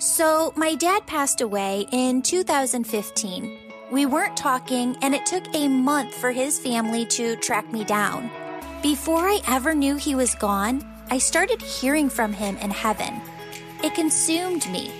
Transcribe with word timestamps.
So, 0.00 0.54
my 0.56 0.76
dad 0.76 1.06
passed 1.06 1.42
away 1.42 1.86
in 1.92 2.22
2015. 2.22 3.58
We 3.92 4.06
weren't 4.06 4.34
talking, 4.34 4.96
and 5.02 5.14
it 5.14 5.26
took 5.26 5.44
a 5.54 5.68
month 5.68 6.14
for 6.14 6.32
his 6.32 6.58
family 6.58 7.04
to 7.04 7.36
track 7.36 7.70
me 7.70 7.84
down. 7.84 8.30
Before 8.82 9.28
I 9.28 9.40
ever 9.46 9.74
knew 9.74 9.96
he 9.96 10.14
was 10.14 10.34
gone, 10.34 10.82
I 11.10 11.18
started 11.18 11.60
hearing 11.60 12.08
from 12.08 12.32
him 12.32 12.56
in 12.62 12.70
heaven. 12.70 13.20
It 13.84 13.94
consumed 13.94 14.66
me. 14.70 14.90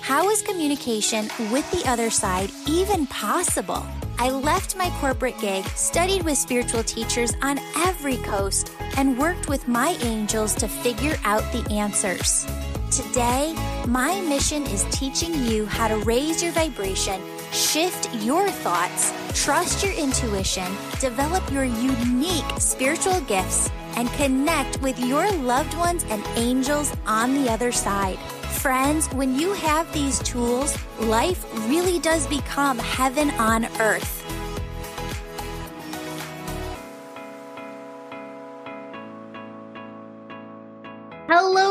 How 0.00 0.28
is 0.30 0.42
communication 0.42 1.30
with 1.52 1.70
the 1.70 1.88
other 1.88 2.10
side 2.10 2.50
even 2.66 3.06
possible? 3.06 3.86
I 4.18 4.30
left 4.30 4.76
my 4.76 4.90
corporate 5.00 5.38
gig, 5.38 5.64
studied 5.76 6.24
with 6.24 6.36
spiritual 6.36 6.82
teachers 6.82 7.34
on 7.40 7.60
every 7.76 8.16
coast, 8.16 8.72
and 8.96 9.16
worked 9.16 9.48
with 9.48 9.68
my 9.68 9.96
angels 10.02 10.56
to 10.56 10.66
figure 10.66 11.16
out 11.22 11.44
the 11.52 11.64
answers. 11.70 12.48
Today, 12.90 13.54
my 13.86 14.20
mission 14.22 14.64
is 14.64 14.84
teaching 14.90 15.32
you 15.44 15.64
how 15.64 15.86
to 15.86 15.96
raise 15.98 16.42
your 16.42 16.50
vibration, 16.50 17.20
shift 17.52 18.12
your 18.16 18.48
thoughts, 18.50 19.12
trust 19.32 19.84
your 19.84 19.92
intuition, 19.92 20.66
develop 20.98 21.48
your 21.52 21.62
unique 21.62 22.44
spiritual 22.58 23.20
gifts, 23.22 23.70
and 23.94 24.10
connect 24.14 24.82
with 24.82 24.98
your 24.98 25.30
loved 25.30 25.76
ones 25.78 26.04
and 26.08 26.26
angels 26.34 26.92
on 27.06 27.32
the 27.34 27.48
other 27.48 27.70
side. 27.70 28.18
Friends, 28.58 29.06
when 29.12 29.38
you 29.38 29.52
have 29.52 29.92
these 29.92 30.18
tools, 30.18 30.76
life 30.98 31.46
really 31.68 32.00
does 32.00 32.26
become 32.26 32.76
heaven 32.78 33.30
on 33.38 33.66
earth. 33.80 34.19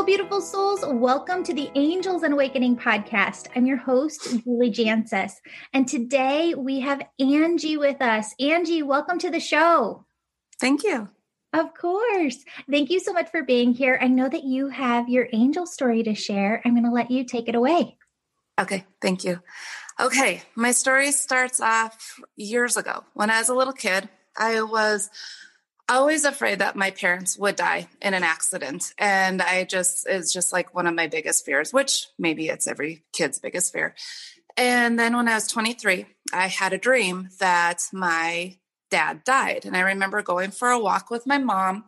Beautiful 0.10 0.42
souls. 0.42 0.84
Welcome 0.84 1.44
to 1.44 1.54
the 1.54 1.70
Angels 1.76 2.24
and 2.24 2.34
Awakening 2.34 2.78
podcast. 2.78 3.46
I'm 3.56 3.68
your 3.68 3.78
host, 3.78 4.24
Julie 4.44 4.72
Jancius. 4.72 5.34
And 5.72 5.88
today 5.88 6.56
we 6.56 6.80
have 6.80 7.04
Angie 7.20 7.78
with 7.78 8.02
us. 8.02 8.34
Angie, 8.40 8.82
welcome 8.82 9.20
to 9.20 9.30
the 9.30 9.40
show. 9.40 10.08
Thank 10.60 10.82
you. 10.82 11.10
Of 11.54 11.76
course. 11.76 12.44
Thank 12.72 12.90
you 12.90 13.00
so 13.00 13.14
much 13.14 13.30
for 13.30 13.44
being 13.44 13.72
here. 13.72 14.00
I 14.02 14.08
know 14.08 14.28
that 14.28 14.46
you 14.46 14.70
have 14.70 15.10
your 15.10 15.28
angel 15.32 15.68
story 15.68 16.02
to 16.02 16.16
share. 16.16 16.60
I'm 16.66 16.74
going 16.74 16.86
to 16.86 16.92
let 16.92 17.12
you 17.12 17.24
take 17.24 17.48
it 17.48 17.54
away. 17.54 17.96
Okay, 18.60 18.86
thank 19.04 19.24
you. 19.24 19.40
Okay, 20.00 20.42
my 20.56 20.72
story 20.72 21.12
starts 21.12 21.62
off 21.62 22.20
years 22.36 22.78
ago. 22.78 23.04
When 23.14 23.30
I 23.30 23.38
was 23.38 23.50
a 23.50 23.54
little 23.56 23.74
kid, 23.74 24.10
I 24.36 24.64
was 24.64 25.12
always 25.90 26.24
afraid 26.24 26.60
that 26.60 26.76
my 26.76 26.92
parents 26.92 27.38
would 27.38 27.56
die 27.56 27.88
in 28.02 28.14
an 28.14 28.24
accident. 28.24 28.94
And 28.98 29.42
I 29.42 29.64
just, 29.64 30.08
it's 30.08 30.32
just 30.32 30.54
like 30.54 30.74
one 30.74 30.88
of 30.88 30.96
my 30.96 31.08
biggest 31.08 31.46
fears, 31.46 31.74
which 31.74 32.08
maybe 32.18 32.48
it's 32.48 32.68
every 32.68 33.04
kid's 33.12 33.40
biggest 33.40 33.74
fear. 33.74 33.96
And 34.56 35.00
then 35.00 35.16
when 35.16 35.28
I 35.28 35.36
was 35.36 35.48
23, 35.48 36.06
I 36.34 36.48
had 36.48 36.74
a 36.74 36.78
dream 36.78 37.30
that 37.40 37.84
my 37.92 38.58
dad 38.90 39.24
died. 39.24 39.66
And 39.66 39.76
I 39.76 39.82
remember 39.82 40.22
going 40.22 40.52
for 40.52 40.70
a 40.70 40.80
walk 40.80 41.10
with 41.10 41.28
my 41.28 41.38
mom 41.38 41.86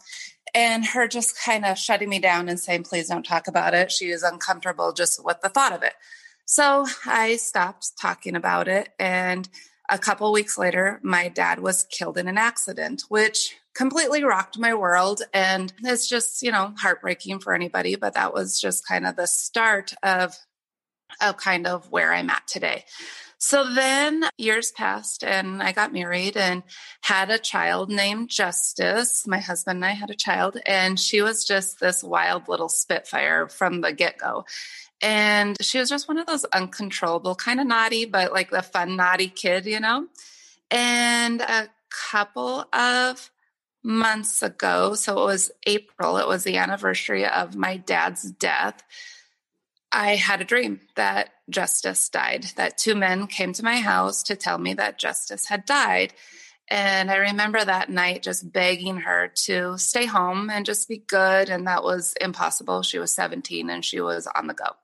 and 0.54 0.86
her 0.86 1.08
just 1.08 1.40
kind 1.40 1.66
of 1.66 1.78
shutting 1.78 2.10
me 2.10 2.20
down 2.20 2.50
and 2.50 2.60
saying, 2.60 2.84
please 2.84 3.08
don't 3.08 3.26
talk 3.26 3.48
about 3.48 3.74
it. 3.74 3.92
She 3.92 4.10
is 4.10 4.24
uncomfortable 4.24 4.94
just 4.94 5.24
with 5.24 5.42
the 5.42 5.50
thought 5.50 5.74
of 5.74 5.84
it. 5.84 5.94
So 6.46 6.86
I 7.06 7.38
stopped 7.38 7.92
talking 8.00 8.36
about 8.36 8.68
it. 8.68 8.90
And 9.00 9.48
a 9.90 9.98
couple 9.98 10.32
weeks 10.32 10.58
later, 10.58 11.00
my 11.04 11.28
dad 11.28 11.60
was 11.60 11.84
killed 11.84 12.18
in 12.18 12.28
an 12.28 12.38
accident, 12.38 13.04
which 13.10 13.56
completely 13.73 14.23
rocked 14.23 14.59
my 14.59 14.73
world. 14.73 15.22
And 15.33 15.72
it's 15.83 16.08
just, 16.08 16.41
you 16.41 16.52
know, 16.52 16.73
heartbreaking 16.77 17.39
for 17.39 17.53
anybody, 17.53 17.95
but 17.95 18.16
that 18.16 18.33
was 18.33 18.59
just 18.59 18.88
kind 18.88 19.05
of 19.05 19.16
the 19.16 19.27
start 19.27 19.94
of, 20.03 20.36
of 21.22 21.38
kind 21.38 21.67
of 21.67 21.89
where 21.92 22.14
I'm 22.14 22.30
at 22.30 22.47
today. 22.47 22.86
So 23.44 23.73
then 23.73 24.23
years 24.38 24.72
passed 24.72 25.23
and 25.23 25.64
I 25.64 25.72
got 25.72 25.92
married 25.92 26.38
and 26.38 26.61
had 27.02 27.31
a 27.31 27.39
child 27.39 27.89
named 27.89 28.30
Justice. 28.30 29.26
My 29.26 29.39
husband 29.39 29.77
and 29.77 29.86
I 29.86 29.93
had 29.93 30.11
a 30.11 30.15
child, 30.15 30.60
and 30.67 30.99
she 30.99 31.23
was 31.23 31.43
just 31.43 31.80
this 31.80 32.04
wild 32.04 32.48
little 32.48 32.70
spitfire 32.70 33.48
from 33.48 33.81
the 33.81 33.93
get 33.93 34.20
go. 34.20 34.45
And 35.02 35.58
she 35.60 35.80
was 35.80 35.89
just 35.89 36.08
one 36.08 36.20
of 36.20 36.27
those 36.27 36.45
uncontrollable, 36.45 37.33
kind 37.33 37.60
of 37.60 37.65
naughty, 37.65 38.05
but 38.05 38.31
like 38.31 38.52
the 38.52 38.61
fun, 38.61 38.95
naughty 38.95 39.27
kid, 39.27 39.65
you 39.65 39.80
know? 39.80 40.05
And 40.70 41.42
a 41.42 41.67
couple 41.89 42.65
of 42.71 43.30
months 43.83 44.42
ago. 44.42 44.95
So 44.95 45.21
it 45.21 45.25
was 45.25 45.52
April, 45.65 46.17
it 46.17 46.27
was 46.27 46.43
the 46.43 46.58
anniversary 46.58 47.25
of 47.25 47.55
my 47.55 47.77
dad's 47.77 48.31
death. 48.31 48.83
I 49.92 50.15
had 50.15 50.39
a 50.39 50.45
dream 50.45 50.80
that 50.95 51.31
Justice 51.49 52.08
died, 52.08 52.45
that 52.55 52.77
two 52.77 52.95
men 52.95 53.27
came 53.27 53.52
to 53.53 53.64
my 53.64 53.77
house 53.77 54.23
to 54.23 54.36
tell 54.36 54.58
me 54.58 54.73
that 54.75 54.99
Justice 54.99 55.47
had 55.47 55.65
died. 55.65 56.14
And 56.69 57.11
I 57.11 57.17
remember 57.17 57.64
that 57.64 57.89
night 57.89 58.23
just 58.23 58.53
begging 58.53 58.97
her 58.97 59.30
to 59.43 59.77
stay 59.77 60.05
home 60.05 60.49
and 60.49 60.65
just 60.65 60.87
be 60.87 61.03
good. 61.05 61.49
And 61.49 61.67
that 61.67 61.83
was 61.83 62.13
impossible. 62.21 62.81
She 62.81 62.98
was 62.98 63.13
17 63.13 63.69
and 63.69 63.83
she 63.83 63.99
was 63.99 64.25
on 64.27 64.48
the 64.48 64.53
go. 64.53 64.77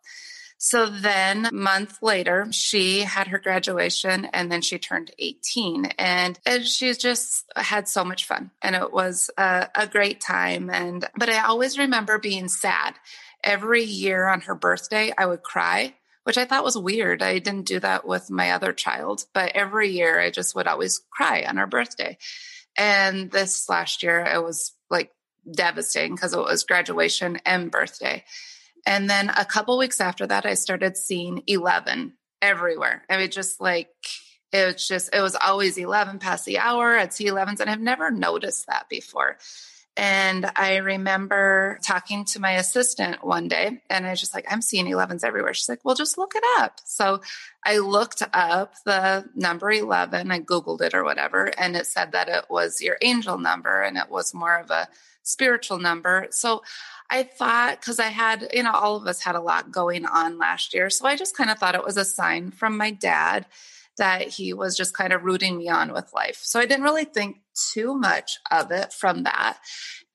So 0.59 0.87
then, 0.87 1.49
month 1.53 1.99
later, 2.01 2.47
she 2.51 3.01
had 3.01 3.27
her 3.27 3.37
graduation 3.37 4.25
and 4.25 4.51
then 4.51 4.61
she 4.61 4.79
turned 4.79 5.11
18. 5.19 5.85
And, 5.99 6.39
and 6.45 6.65
she 6.65 6.93
just 6.93 7.45
had 7.55 7.87
so 7.87 8.03
much 8.03 8.25
fun. 8.25 8.51
And 8.61 8.75
it 8.75 8.91
was 8.91 9.29
a, 9.37 9.69
a 9.75 9.85
great 9.85 10.19
time. 10.19 10.69
And, 10.71 11.05
but 11.15 11.29
I 11.29 11.45
always 11.45 11.77
remember 11.77 12.17
being 12.17 12.47
sad. 12.47 12.95
Every 13.43 13.83
year 13.83 14.27
on 14.27 14.41
her 14.41 14.55
birthday, 14.55 15.13
I 15.15 15.27
would 15.27 15.43
cry 15.43 15.93
which 16.27 16.37
I 16.37 16.43
thought 16.43 16.65
was 16.65 16.77
weird. 16.77 17.23
I 17.23 17.39
didn't 17.39 17.67
do 17.67 17.79
that 17.79 18.05
with 18.05 18.29
my 18.29 18.51
other 18.51 18.73
child, 18.73 19.23
but 19.33 19.53
every 19.55 19.91
year 19.91 20.19
I 20.19 20.29
just 20.29 20.55
would 20.55 20.67
always 20.67 20.99
cry 21.09 21.45
on 21.47 21.55
her 21.55 21.67
birthday. 21.67 22.17
And 22.75 23.31
this 23.31 23.69
last 23.69 24.03
year, 24.03 24.25
it 24.25 24.43
was 24.43 24.73
like 24.89 25.13
devastating 25.49 26.15
because 26.15 26.33
it 26.33 26.39
was 26.39 26.65
graduation 26.65 27.39
and 27.45 27.71
birthday. 27.71 28.25
And 28.87 29.09
then 29.09 29.29
a 29.29 29.43
couple 29.43 29.77
weeks 29.77 29.99
after 29.99 30.25
that, 30.27 30.45
I 30.45 30.53
started 30.53 30.95
seeing 30.95 31.43
11 31.45 32.13
everywhere. 32.41 33.03
I 33.09 33.17
mean, 33.17 33.29
just 33.29 33.59
like, 33.59 33.89
it 34.53 34.65
was 34.65 34.87
just, 34.87 35.13
it 35.13 35.19
was 35.19 35.35
always 35.35 35.77
11 35.77 36.19
past 36.19 36.45
the 36.45 36.59
hour. 36.59 36.97
I'd 36.97 37.11
see 37.11 37.25
11s, 37.25 37.59
and 37.59 37.69
I've 37.69 37.81
never 37.81 38.11
noticed 38.11 38.65
that 38.67 38.87
before. 38.89 39.37
And 39.97 40.49
I 40.55 40.77
remember 40.77 41.79
talking 41.83 42.23
to 42.25 42.39
my 42.39 42.51
assistant 42.53 43.25
one 43.25 43.49
day, 43.49 43.81
and 43.89 44.07
I 44.07 44.11
was 44.11 44.21
just 44.21 44.33
like, 44.33 44.45
I'm 44.49 44.61
seeing 44.61 44.85
11s 44.85 45.25
everywhere. 45.25 45.53
She's 45.53 45.67
like, 45.67 45.83
well, 45.83 45.95
just 45.95 46.17
look 46.17 46.33
it 46.35 46.43
up. 46.59 46.79
So 46.85 47.19
I 47.65 47.79
looked 47.79 48.23
up 48.31 48.75
the 48.85 49.25
number 49.35 49.69
11, 49.69 50.31
I 50.31 50.39
Googled 50.39 50.79
it 50.79 50.93
or 50.93 51.03
whatever, 51.03 51.51
and 51.59 51.75
it 51.75 51.87
said 51.87 52.13
that 52.13 52.29
it 52.29 52.45
was 52.49 52.79
your 52.79 52.97
angel 53.01 53.37
number 53.37 53.81
and 53.81 53.97
it 53.97 54.09
was 54.09 54.33
more 54.33 54.57
of 54.57 54.71
a 54.71 54.87
spiritual 55.27 55.77
number. 55.77 56.27
So 56.31 56.63
I 57.09 57.23
thought, 57.23 57.79
because 57.79 57.99
I 57.99 58.07
had, 58.07 58.49
you 58.53 58.63
know, 58.63 58.71
all 58.71 58.95
of 58.95 59.07
us 59.07 59.21
had 59.21 59.35
a 59.35 59.41
lot 59.41 59.71
going 59.71 60.05
on 60.05 60.37
last 60.37 60.73
year. 60.73 60.89
So 60.89 61.05
I 61.05 61.15
just 61.15 61.35
kind 61.35 61.49
of 61.49 61.57
thought 61.57 61.75
it 61.75 61.85
was 61.85 61.97
a 61.97 62.05
sign 62.05 62.51
from 62.51 62.77
my 62.77 62.91
dad 62.91 63.45
that 63.97 64.27
he 64.27 64.53
was 64.53 64.77
just 64.77 64.93
kind 64.93 65.11
of 65.11 65.23
rooting 65.23 65.57
me 65.57 65.69
on 65.69 65.91
with 65.91 66.13
life. 66.13 66.39
So 66.43 66.59
I 66.59 66.65
didn't 66.65 66.83
really 66.83 67.05
think 67.05 67.41
too 67.73 67.95
much 67.95 68.39
of 68.51 68.71
it 68.71 68.93
from 68.93 69.23
that. 69.23 69.57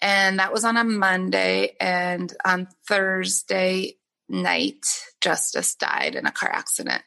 And 0.01 0.39
that 0.39 0.53
was 0.53 0.65
on 0.65 0.77
a 0.77 0.85
Monday. 0.85 1.77
And 1.81 2.33
on 2.45 2.69
Thursday, 2.87 3.97
night, 4.33 4.87
Justice 5.21 5.75
died 5.75 6.15
in 6.15 6.27
a 6.27 6.33
car 6.33 6.51
accident. 6.51 7.03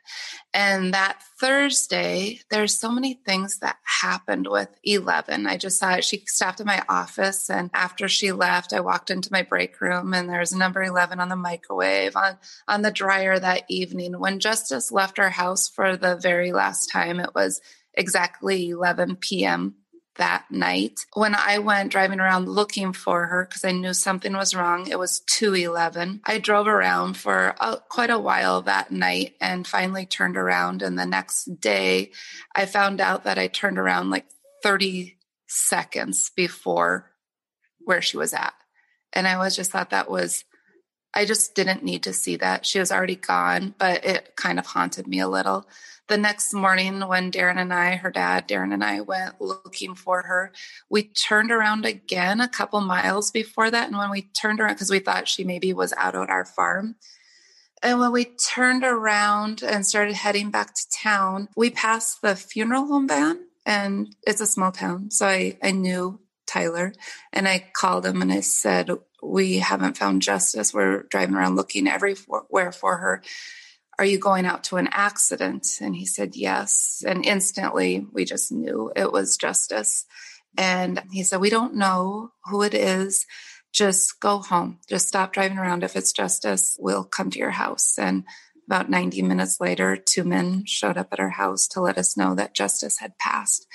And 0.54 0.94
that 0.94 1.22
Thursday, 1.40 2.40
there's 2.50 2.80
so 2.80 2.92
many 2.92 3.16
things 3.16 3.60
that 3.60 3.78
happened 4.02 4.48
with 4.48 4.70
11. 4.84 5.48
I 5.48 5.58
just 5.58 5.80
saw 5.80 5.96
it. 5.96 6.06
She 6.06 6.24
stopped 6.28 6.62
at 6.62 6.66
my 6.66 6.84
office. 6.88 7.50
And 7.50 7.70
after 7.74 8.08
she 8.08 8.32
left, 8.32 8.72
I 8.72 8.80
walked 8.80 9.10
into 9.10 9.32
my 9.32 9.42
break 9.42 9.82
room 9.82 10.14
and 10.14 10.30
there's 10.30 10.54
number 10.54 10.84
11 10.84 11.20
on 11.20 11.30
the 11.30 11.36
microwave, 11.36 12.16
on, 12.16 12.38
on 12.68 12.84
the 12.84 12.92
dryer 12.92 13.38
that 13.38 13.64
evening. 13.68 14.20
When 14.20 14.40
Justice 14.40 14.92
left 14.92 15.20
our 15.20 15.32
house 15.32 15.68
for 15.68 15.98
the 15.98 16.16
very 16.16 16.54
last 16.54 16.88
time, 16.88 17.20
it 17.20 17.36
was 17.36 17.60
exactly 17.94 18.70
11 18.70 19.18
p.m 19.18 19.76
that 20.16 20.46
night. 20.50 21.06
When 21.14 21.36
I 21.36 21.60
went 21.60 21.92
driving 21.92 22.20
around 22.20 22.50
looking 22.50 22.94
for 22.94 23.26
her 23.28 23.46
because 23.46 23.66
I 23.66 23.72
knew 23.72 23.94
something 23.94 24.34
was 24.34 24.56
wrong, 24.56 24.88
it 24.88 25.00
was 25.00 25.20
211. 25.22 26.22
I 26.26 26.40
drove 26.40 26.68
around 26.68 27.18
for 27.18 27.56
a, 27.60 27.78
quite 27.90 28.10
a 28.10 28.20
while 28.20 28.62
that 28.64 28.92
night 28.92 29.36
and 29.40 29.68
finally 29.68 30.06
turned 30.06 30.38
around. 30.38 30.82
And 30.82 30.98
the 30.98 31.06
next 31.06 31.60
day, 31.60 32.12
I 32.56 32.66
found 32.66 33.02
out 33.02 33.24
that 33.24 33.38
I 33.38 33.48
turned 33.48 33.78
around 33.78 34.10
like 34.10 34.26
30 34.64 35.18
seconds 35.48 36.32
before 36.36 37.12
where 37.80 38.02
she 38.02 38.18
was 38.18 38.34
at. 38.34 38.54
And 39.14 39.28
I 39.28 39.38
was 39.38 39.56
just 39.56 39.72
thought 39.72 39.92
that 39.92 40.10
was, 40.10 40.44
I 41.14 41.26
just 41.26 41.56
didn't 41.56 41.84
need 41.84 42.04
to 42.04 42.14
see 42.14 42.36
that. 42.38 42.66
She 42.66 42.80
was 42.80 42.92
already 42.92 43.16
gone, 43.16 43.76
but 43.78 44.04
it 44.04 44.36
kind 44.36 44.60
of 44.60 44.66
haunted 44.66 45.08
me 45.08 45.20
a 45.20 45.28
little 45.28 45.66
the 46.08 46.18
next 46.18 46.54
morning 46.54 47.02
when 47.02 47.32
Darren 47.32 47.58
and 47.58 47.74
I, 47.74 47.96
her 47.96 48.12
dad, 48.12 48.48
Darren 48.48 48.74
and 48.74 48.84
I 48.84 49.02
went 49.02 49.42
looking 49.42 49.96
for 49.96 50.22
her, 50.24 50.52
we 50.90 51.04
turned 51.04 51.52
around 51.52 51.86
again 51.86 52.42
a 52.42 52.48
couple 52.48 52.80
miles 52.82 53.32
before 53.32 53.72
that. 53.72 53.88
And 53.88 53.98
when 53.98 54.12
we 54.12 54.24
turned 54.24 54.60
around, 54.60 54.76
because 54.76 54.92
we 54.92 55.00
thought 55.00 55.28
she 55.28 55.44
maybe 55.44 55.74
was 55.74 55.94
out 55.98 56.16
on 56.16 56.30
our 56.30 56.46
farm, 56.46 56.96
And 57.82 58.00
when 58.00 58.12
we 58.12 58.26
turned 58.26 58.84
around 58.84 59.62
and 59.64 59.86
started 59.86 60.16
heading 60.16 60.50
back 60.52 60.74
to 60.74 60.82
town, 60.92 61.50
we 61.56 61.70
passed 61.70 62.22
the 62.22 62.36
funeral 62.36 62.88
home 62.88 63.08
van 63.08 63.40
and 63.66 64.16
it's 64.26 64.42
a 64.42 64.48
small 64.48 64.72
town. 64.72 65.12
So 65.12 65.28
I, 65.28 65.58
I 65.64 65.72
knew 65.72 66.20
Tyler 66.48 66.94
and 67.34 67.48
I 67.48 67.66
called 67.74 68.06
him 68.06 68.22
and 68.22 68.32
I 68.32 68.40
said, 68.42 68.90
We 69.22 69.58
haven't 69.60 69.98
found 69.98 70.22
justice. 70.22 70.74
We're 70.74 71.04
driving 71.04 71.36
around 71.36 71.56
looking 71.56 71.88
everywhere 71.88 72.72
for 72.72 72.98
her. 72.98 73.24
Are 73.98 74.06
you 74.06 74.20
going 74.20 74.46
out 74.46 74.66
to 74.66 74.78
an 74.78 74.90
accident? 74.92 75.68
And 75.82 75.96
he 75.96 76.06
said, 76.06 76.36
Yes. 76.36 77.04
And 77.06 77.26
instantly 77.26 78.06
we 78.12 78.26
just 78.26 78.52
knew 78.52 78.92
it 78.96 79.12
was 79.12 79.38
justice. 79.38 80.06
And 80.58 81.02
he 81.12 81.24
said, 81.24 81.42
We 81.42 81.50
don't 81.50 81.76
know 81.76 82.32
who 82.46 82.62
it 82.62 82.74
is. 82.74 83.26
Just 83.74 84.20
go 84.20 84.40
home. 84.40 84.80
Just 84.88 85.08
stop 85.08 85.34
driving 85.34 85.58
around. 85.58 85.84
If 85.84 85.96
it's 85.96 86.14
justice, 86.14 86.78
we'll 86.80 87.04
come 87.04 87.30
to 87.32 87.40
your 87.40 87.52
house. 87.52 87.98
And 87.98 88.24
about 88.68 88.90
90 88.90 89.22
minutes 89.22 89.60
later, 89.60 89.96
two 89.98 90.24
men 90.24 90.64
showed 90.66 90.98
up 90.98 91.10
at 91.12 91.20
our 91.20 91.30
house 91.30 91.68
to 91.70 91.82
let 91.82 91.98
us 91.98 92.18
know 92.18 92.36
that 92.36 92.56
justice 92.56 93.00
had 93.00 93.18
passed. 93.18 93.68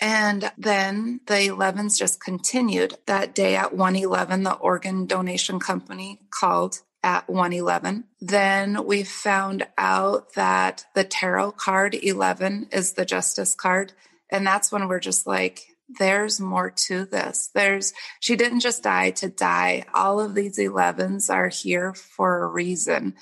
And 0.00 0.50
then 0.56 1.20
the 1.26 1.34
11s 1.34 1.98
just 1.98 2.22
continued. 2.22 2.94
That 3.06 3.34
day 3.34 3.56
at 3.56 3.74
111, 3.74 4.44
the 4.44 4.54
organ 4.54 5.06
donation 5.06 5.58
company 5.58 6.20
called 6.30 6.80
at 7.02 7.28
111. 7.28 8.04
Then 8.20 8.84
we 8.84 9.04
found 9.04 9.66
out 9.76 10.34
that 10.34 10.86
the 10.94 11.04
tarot 11.04 11.52
card 11.52 11.94
11 11.94 12.68
is 12.72 12.92
the 12.92 13.04
justice 13.04 13.54
card. 13.54 13.92
And 14.30 14.46
that's 14.46 14.72
when 14.72 14.88
we're 14.88 15.00
just 15.00 15.26
like, 15.26 15.62
there's 15.88 16.40
more 16.40 16.70
to 16.70 17.06
this. 17.06 17.50
There's, 17.54 17.94
she 18.20 18.36
didn't 18.36 18.60
just 18.60 18.82
die 18.82 19.10
to 19.12 19.28
die. 19.28 19.84
All 19.94 20.20
of 20.20 20.34
these 20.34 20.58
11s 20.58 21.32
are 21.32 21.48
here 21.48 21.94
for 21.94 22.42
a 22.42 22.46
reason. 22.46 23.14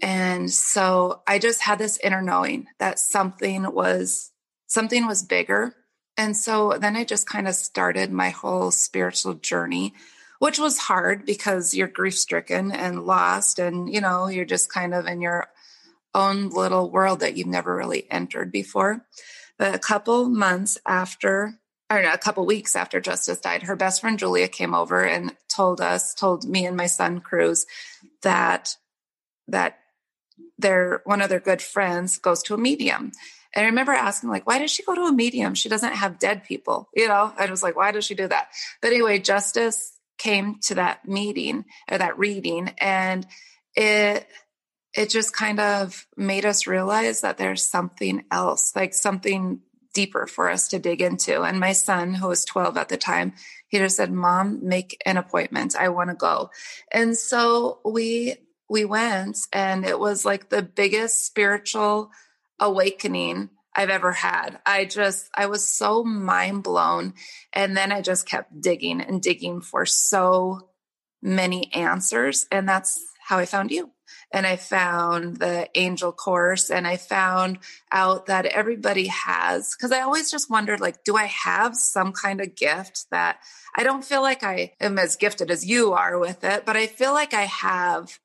And 0.00 0.50
so 0.50 1.22
I 1.26 1.38
just 1.38 1.60
had 1.62 1.78
this 1.78 1.98
inner 2.02 2.22
knowing 2.22 2.68
that 2.78 2.98
something 2.98 3.70
was, 3.70 4.30
something 4.66 5.06
was 5.06 5.22
bigger. 5.22 5.74
And 6.16 6.36
so 6.36 6.78
then 6.78 6.96
I 6.96 7.04
just 7.04 7.28
kind 7.28 7.46
of 7.46 7.54
started 7.54 8.10
my 8.10 8.30
whole 8.30 8.70
spiritual 8.70 9.34
journey, 9.34 9.92
which 10.40 10.58
was 10.58 10.78
hard 10.78 11.26
because 11.26 11.74
you're 11.74 11.86
grief 11.86 12.18
stricken 12.18 12.72
and 12.72 13.04
lost. 13.04 13.58
And, 13.58 13.92
you 13.92 14.00
know, 14.00 14.26
you're 14.26 14.46
just 14.46 14.72
kind 14.72 14.94
of 14.94 15.06
in 15.06 15.20
your 15.20 15.48
own 16.14 16.48
little 16.48 16.90
world 16.90 17.20
that 17.20 17.36
you've 17.36 17.46
never 17.46 17.76
really 17.76 18.10
entered 18.10 18.50
before. 18.50 19.04
But 19.58 19.74
a 19.74 19.78
couple 19.78 20.30
months 20.30 20.78
after 20.86 21.60
or 21.90 21.98
a 21.98 22.16
couple 22.16 22.46
weeks 22.46 22.74
after 22.74 23.00
Justice 23.00 23.40
died, 23.40 23.64
her 23.64 23.76
best 23.76 24.00
friend 24.00 24.18
Julia 24.18 24.48
came 24.48 24.74
over 24.74 25.04
and 25.04 25.36
told 25.48 25.80
us, 25.82 26.14
told 26.14 26.48
me 26.48 26.64
and 26.64 26.76
my 26.76 26.86
son 26.86 27.20
Cruz 27.20 27.66
that 28.22 28.76
that 29.48 29.78
their 30.58 31.02
one 31.04 31.20
of 31.20 31.28
their 31.28 31.40
good 31.40 31.60
friends 31.60 32.16
goes 32.16 32.42
to 32.44 32.54
a 32.54 32.58
medium. 32.58 33.12
And 33.54 33.64
I 33.64 33.68
remember 33.68 33.92
asking, 33.92 34.30
like, 34.30 34.46
why 34.46 34.58
does 34.58 34.70
she 34.70 34.84
go 34.84 34.94
to 34.94 35.02
a 35.02 35.12
medium? 35.12 35.54
She 35.54 35.68
doesn't 35.68 35.96
have 35.96 36.18
dead 36.18 36.44
people, 36.44 36.88
you 36.94 37.08
know? 37.08 37.32
I 37.36 37.50
was 37.50 37.62
like, 37.62 37.76
why 37.76 37.90
does 37.90 38.06
she 38.06 38.14
do 38.14 38.28
that? 38.28 38.48
But 38.80 38.92
anyway, 38.92 39.18
Justice 39.18 39.92
came 40.20 40.60
to 40.60 40.76
that 40.76 41.08
meeting 41.08 41.64
or 41.90 41.98
that 41.98 42.18
reading, 42.18 42.72
and 42.78 43.26
it 43.74 44.28
it 44.94 45.08
just 45.08 45.34
kind 45.34 45.60
of 45.60 46.06
made 46.16 46.44
us 46.44 46.66
realize 46.66 47.20
that 47.20 47.38
there's 47.38 47.64
something 47.64 48.24
else, 48.30 48.74
like 48.74 48.92
something 48.92 49.60
deeper 49.94 50.26
for 50.26 50.48
us 50.50 50.68
to 50.68 50.78
dig 50.78 51.00
into. 51.00 51.42
And 51.42 51.58
my 51.60 51.72
son, 51.72 52.14
who 52.14 52.28
was 52.28 52.44
12 52.44 52.76
at 52.76 52.88
the 52.88 52.96
time, 52.96 53.32
he 53.68 53.78
just 53.78 53.96
said, 53.96 54.12
Mom, 54.12 54.60
make 54.62 55.00
an 55.06 55.16
appointment. 55.16 55.76
I 55.76 55.88
want 55.88 56.10
to 56.10 56.16
go. 56.16 56.50
And 56.92 57.16
so 57.16 57.80
we 57.84 58.36
we 58.68 58.84
went 58.84 59.36
and 59.52 59.84
it 59.84 59.98
was 59.98 60.24
like 60.24 60.48
the 60.48 60.62
biggest 60.62 61.26
spiritual 61.26 62.10
awakening 62.60 63.50
I've 63.74 63.90
ever 63.90 64.12
had. 64.12 64.58
I 64.66 64.84
just, 64.84 65.28
I 65.34 65.46
was 65.46 65.68
so 65.68 66.04
mind 66.04 66.62
blown. 66.62 67.14
And 67.52 67.76
then 67.76 67.92
I 67.92 68.02
just 68.02 68.26
kept 68.26 68.60
digging 68.60 69.00
and 69.00 69.22
digging 69.22 69.60
for 69.60 69.86
so 69.86 70.68
many 71.22 71.72
answers. 71.72 72.46
And 72.50 72.68
that's 72.68 73.00
how 73.20 73.38
I 73.38 73.46
found 73.46 73.70
you 73.70 73.92
and 74.32 74.46
I 74.46 74.56
found 74.56 75.36
the 75.36 75.68
angel 75.74 76.12
course 76.12 76.70
and 76.70 76.86
I 76.86 76.96
found 76.96 77.58
out 77.92 78.26
that 78.26 78.46
everybody 78.46 79.08
has 79.08 79.74
because 79.76 79.92
I 79.92 80.00
always 80.00 80.30
just 80.30 80.50
wondered 80.50 80.80
like 80.80 81.04
do 81.04 81.16
I 81.16 81.26
have 81.26 81.76
some 81.76 82.12
kind 82.12 82.40
of 82.40 82.54
gift 82.54 83.06
that 83.10 83.38
I 83.76 83.82
don't 83.82 84.04
feel 84.04 84.22
like 84.22 84.42
I 84.42 84.72
am 84.80 84.98
as 84.98 85.16
gifted 85.16 85.50
as 85.50 85.66
you 85.66 85.92
are 85.92 86.18
with 86.18 86.44
it 86.44 86.64
but 86.64 86.76
I 86.76 86.86
feel 86.86 87.12
like 87.12 87.34
I 87.34 87.44
have 87.44 88.18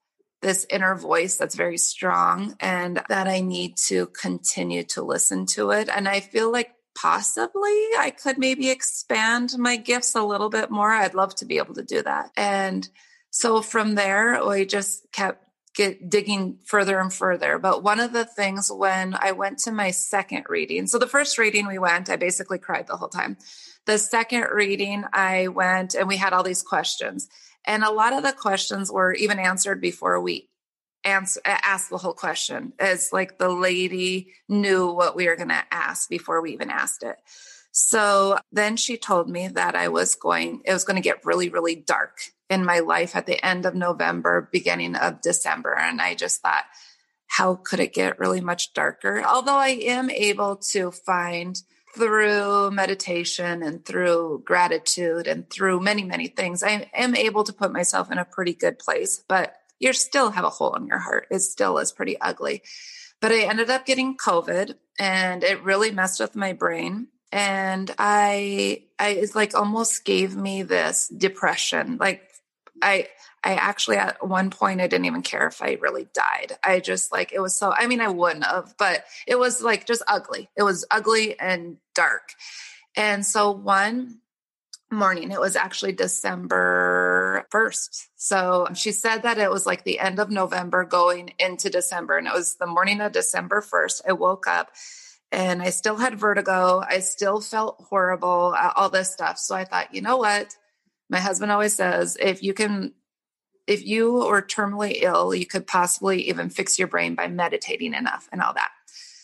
this 0.46 0.64
inner 0.70 0.94
voice 0.94 1.38
that's 1.38 1.56
very 1.56 1.78
strong 1.78 2.56
and 2.60 3.02
that 3.10 3.28
I 3.28 3.40
need 3.40 3.78
to 3.88 4.06
continue 4.06 4.84
to 4.84 5.02
listen 5.02 5.48
to 5.48 5.72
it 5.72 5.90
and 5.90 6.08
I 6.08 6.20
feel 6.20 6.52
like 6.52 6.70
possibly 6.96 7.72
I 7.98 8.14
could 8.16 8.38
maybe 8.38 8.70
expand 8.70 9.58
my 9.58 9.76
gifts 9.76 10.14
a 10.14 10.22
little 10.22 10.52
bit 10.52 10.70
more. 10.70 10.92
I'd 10.92 11.16
love 11.16 11.34
to 11.38 11.46
be 11.46 11.58
able 11.58 11.74
to 11.74 11.84
do 11.84 12.04
that. 12.04 12.30
And 12.38 12.88
so 13.32 13.64
from 13.64 13.96
there, 13.96 14.40
we 14.48 14.68
just 14.68 15.12
kept 15.12 15.42
get 15.76 16.10
digging 16.10 16.60
further 16.64 17.00
and 17.00 17.12
further. 17.12 17.58
But 17.58 17.84
one 17.84 18.00
of 18.00 18.14
the 18.14 18.24
things 18.24 18.72
when 18.72 19.18
I 19.20 19.32
went 19.32 19.58
to 19.60 19.72
my 19.72 19.90
second 19.90 20.46
reading, 20.48 20.86
so 20.86 21.00
the 21.00 21.08
first 21.08 21.40
reading 21.40 21.68
we 21.68 21.80
went, 21.80 22.10
I 22.10 22.18
basically 22.18 22.60
cried 22.60 22.86
the 22.86 22.98
whole 22.98 23.10
time. 23.10 23.38
The 23.86 23.98
second 23.98 24.46
reading, 24.54 25.06
I 25.12 25.48
went 25.48 25.96
and 25.96 26.08
we 26.08 26.18
had 26.18 26.34
all 26.34 26.44
these 26.44 26.64
questions. 26.64 27.28
And 27.68 27.84
a 27.84 27.92
lot 27.92 28.14
of 28.14 28.24
the 28.24 28.34
questions 28.34 28.92
were 28.92 29.14
even 29.14 29.40
answered 29.40 29.82
before 29.82 30.20
we 30.22 30.50
answer 31.04 31.40
asked 31.46 31.90
the 31.90 31.98
whole 31.98 32.14
question. 32.14 32.74
It's 32.80 33.14
like 33.14 33.38
the 33.38 33.50
lady 33.50 34.34
knew 34.50 34.92
what 34.92 35.16
we 35.16 35.28
were 35.28 35.36
going 35.36 35.50
to 35.50 35.64
ask 35.72 36.10
before 36.10 36.42
we 36.42 36.54
even 36.54 36.70
asked 36.70 37.04
it. 37.04 37.18
So 37.72 38.38
then 38.52 38.78
she 38.78 38.98
told 38.98 39.30
me 39.30 39.50
that 39.50 39.76
I 39.76 39.90
was 39.90 40.16
going, 40.16 40.62
it 40.66 40.74
was 40.74 40.86
going 40.86 40.96
to 40.96 41.02
get 41.02 41.26
really, 41.26 41.50
really 41.50 41.76
dark 41.76 42.20
in 42.50 42.64
my 42.64 42.80
life 42.80 43.16
at 43.16 43.26
the 43.26 43.44
end 43.46 43.66
of 43.66 43.76
November, 43.76 44.50
beginning 44.52 44.96
of 44.96 45.22
December. 45.22 45.78
And 45.78 46.02
I 46.02 46.16
just 46.16 46.42
thought, 46.42 46.64
how 47.28 47.56
could 47.56 47.80
it 47.80 47.94
get 47.94 48.20
really 48.20 48.40
much 48.40 48.74
darker? 48.74 49.24
Although 49.24 49.58
I 49.58 49.70
am 49.70 50.10
able 50.10 50.56
to 50.72 50.92
find 50.92 51.62
through 51.96 52.72
meditation 52.72 53.64
and 53.64 53.84
through 53.86 54.44
gratitude 54.46 55.28
and 55.28 55.50
through 55.50 55.80
many, 55.80 56.04
many 56.04 56.28
things, 56.28 56.64
I 56.64 56.90
am 56.94 57.16
able 57.16 57.44
to 57.44 57.54
put 57.54 57.72
myself 57.72 58.12
in 58.12 58.18
a 58.18 58.26
pretty 58.26 58.54
good 58.54 58.80
place, 58.80 59.24
but 59.28 59.56
you 59.80 59.94
still 59.94 60.32
have 60.32 60.46
a 60.46 60.50
hole 60.50 60.76
in 60.76 60.88
your 60.88 61.00
heart. 61.00 61.28
It 61.32 61.40
still 61.40 61.78
is 61.78 61.92
pretty 61.92 62.20
ugly. 62.20 62.64
But 63.22 63.32
I 63.32 63.42
ended 63.42 63.70
up 63.70 63.86
getting 63.86 64.18
COVID 64.18 64.76
and 65.00 65.44
it 65.44 65.64
really 65.64 65.92
messed 65.92 66.20
with 66.20 66.36
my 66.36 66.54
brain 66.54 67.08
and 67.32 67.94
I 67.98 68.84
I 68.98 69.10
it's 69.10 69.36
like 69.36 69.56
almost 69.56 70.06
gave 70.06 70.36
me 70.36 70.64
this 70.64 71.08
depression. 71.08 71.98
Like 72.00 72.22
I 72.82 73.08
I 73.46 73.54
actually 73.54 73.98
at 73.98 74.28
one 74.28 74.50
point 74.50 74.82
I 74.82 74.88
didn't 74.88 75.06
even 75.06 75.22
care 75.22 75.48
if 75.48 75.62
I 75.62 75.78
really 75.80 76.08
died. 76.14 76.58
I 76.64 76.80
just 76.80 77.12
like 77.12 77.32
it 77.32 77.40
was 77.40 77.56
so 77.56 77.72
I 77.72 77.88
mean 77.88 78.02
I 78.02 78.10
wouldn't 78.10 78.44
have, 78.44 78.76
but 78.78 79.06
it 79.28 79.38
was 79.38 79.62
like 79.62 79.86
just 79.86 80.02
ugly. 80.08 80.50
It 80.58 80.64
was 80.64 80.86
ugly 80.90 81.40
and 81.40 81.78
dark. 81.94 82.34
And 82.98 83.26
so 83.26 83.52
one 83.52 84.20
morning 84.92 85.32
it 85.32 85.40
was 85.40 85.56
actually 85.56 85.92
December 85.92 87.46
1st. 87.52 88.08
So 88.16 88.68
she 88.74 88.92
said 88.92 89.24
that 89.24 89.38
it 89.38 89.52
was 89.52 89.66
like 89.66 89.84
the 89.84 90.00
end 90.00 90.20
of 90.20 90.32
November 90.32 90.84
going 90.84 91.34
into 91.38 91.70
December 91.70 92.18
and 92.18 92.28
it 92.28 92.34
was 92.34 92.56
the 92.56 92.66
morning 92.66 93.00
of 93.02 93.12
December 93.12 93.62
1st. 93.62 94.02
I 94.08 94.14
woke 94.14 94.48
up 94.48 94.72
and 95.32 95.62
I 95.62 95.70
still 95.70 95.98
had 95.98 96.20
vertigo. 96.20 96.82
I 96.88 97.00
still 97.00 97.42
felt 97.42 97.84
horrible, 97.90 98.56
all 98.76 98.90
this 98.90 99.12
stuff. 99.12 99.38
So 99.38 99.56
I 99.56 99.66
thought, 99.66 99.94
you 99.94 100.02
know 100.02 100.18
what? 100.18 100.56
My 101.10 101.20
husband 101.20 101.52
always 101.52 101.76
says, 101.76 102.18
if 102.20 102.42
you 102.42 102.54
can, 102.54 102.94
if 103.68 103.86
you 103.86 104.14
were 104.14 104.42
terminally 104.42 105.02
ill, 105.02 105.34
you 105.34 105.46
could 105.46 105.68
possibly 105.68 106.30
even 106.30 106.50
fix 106.50 106.78
your 106.78 106.88
brain 106.88 107.16
by 107.16 107.28
meditating 107.28 107.94
enough 107.94 108.30
and 108.32 108.42
all 108.42 108.54
that. 108.54 108.72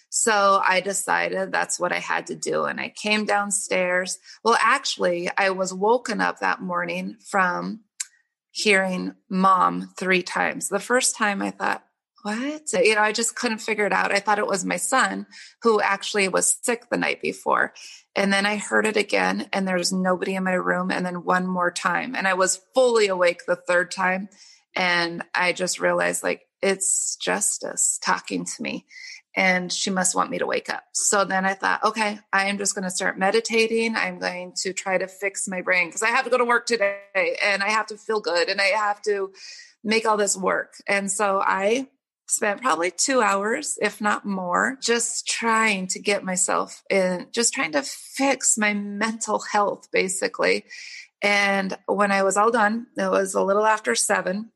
So 0.09 0.61
I 0.67 0.81
decided 0.81 1.51
that's 1.51 1.79
what 1.79 1.93
I 1.93 1.99
had 1.99 2.27
to 2.27 2.35
do. 2.35 2.65
And 2.65 2.79
I 2.79 2.89
came 2.89 3.25
downstairs. 3.25 4.19
Well, 4.43 4.57
actually, 4.59 5.29
I 5.37 5.51
was 5.51 5.73
woken 5.73 6.19
up 6.19 6.39
that 6.39 6.61
morning 6.61 7.15
from 7.25 7.81
hearing 8.51 9.15
mom 9.29 9.93
three 9.97 10.21
times. 10.21 10.67
The 10.67 10.79
first 10.79 11.15
time 11.15 11.41
I 11.41 11.51
thought, 11.51 11.85
what? 12.23 12.73
You 12.73 12.95
know, 12.95 13.01
I 13.01 13.11
just 13.11 13.35
couldn't 13.35 13.59
figure 13.59 13.85
it 13.85 13.93
out. 13.93 14.11
I 14.11 14.19
thought 14.19 14.39
it 14.39 14.47
was 14.47 14.65
my 14.65 14.77
son 14.77 15.25
who 15.61 15.81
actually 15.81 16.27
was 16.27 16.57
sick 16.61 16.89
the 16.89 16.97
night 16.97 17.21
before. 17.21 17.73
And 18.15 18.31
then 18.31 18.45
I 18.45 18.57
heard 18.57 18.85
it 18.85 18.97
again, 18.97 19.47
and 19.53 19.67
there 19.67 19.77
was 19.77 19.93
nobody 19.93 20.35
in 20.35 20.43
my 20.43 20.53
room. 20.53 20.91
And 20.91 21.05
then 21.05 21.23
one 21.23 21.47
more 21.47 21.71
time, 21.71 22.15
and 22.15 22.27
I 22.27 22.33
was 22.33 22.61
fully 22.73 23.07
awake 23.07 23.41
the 23.45 23.55
third 23.55 23.91
time. 23.91 24.29
And 24.75 25.23
I 25.35 25.53
just 25.53 25.79
realized, 25.79 26.23
like, 26.23 26.47
it's 26.61 27.17
justice 27.17 27.99
talking 28.03 28.45
to 28.45 28.63
me, 28.63 28.85
and 29.35 29.71
she 29.71 29.89
must 29.89 30.15
want 30.15 30.29
me 30.29 30.39
to 30.39 30.45
wake 30.45 30.69
up. 30.69 30.83
So 30.93 31.23
then 31.23 31.45
I 31.45 31.53
thought, 31.53 31.83
okay, 31.83 32.19
I 32.33 32.45
am 32.47 32.57
just 32.57 32.75
going 32.75 32.83
to 32.83 32.91
start 32.91 33.17
meditating. 33.17 33.95
I'm 33.95 34.19
going 34.19 34.53
to 34.63 34.73
try 34.73 34.97
to 34.97 35.07
fix 35.07 35.47
my 35.47 35.61
brain 35.61 35.87
because 35.87 36.03
I 36.03 36.09
have 36.09 36.25
to 36.25 36.29
go 36.29 36.37
to 36.37 36.45
work 36.45 36.65
today 36.65 37.37
and 37.43 37.63
I 37.63 37.69
have 37.69 37.87
to 37.87 37.97
feel 37.97 38.19
good 38.19 38.49
and 38.49 38.59
I 38.59 38.65
have 38.65 39.01
to 39.03 39.31
make 39.83 40.05
all 40.05 40.17
this 40.17 40.35
work. 40.35 40.73
And 40.87 41.09
so 41.09 41.41
I 41.43 41.87
spent 42.31 42.61
probably 42.61 42.91
two 42.91 43.21
hours, 43.21 43.77
if 43.81 43.99
not 43.99 44.25
more, 44.25 44.77
just 44.81 45.27
trying 45.27 45.87
to 45.87 45.99
get 45.99 46.23
myself 46.23 46.83
in, 46.89 47.27
just 47.31 47.53
trying 47.53 47.73
to 47.73 47.83
fix 47.83 48.57
my 48.57 48.73
mental 48.73 49.39
health, 49.39 49.89
basically. 49.91 50.65
And 51.21 51.77
when 51.87 52.11
I 52.11 52.23
was 52.23 52.37
all 52.37 52.49
done, 52.49 52.87
it 52.97 53.11
was 53.11 53.33
a 53.33 53.43
little 53.43 53.65
after 53.65 53.95
seven 53.95 54.51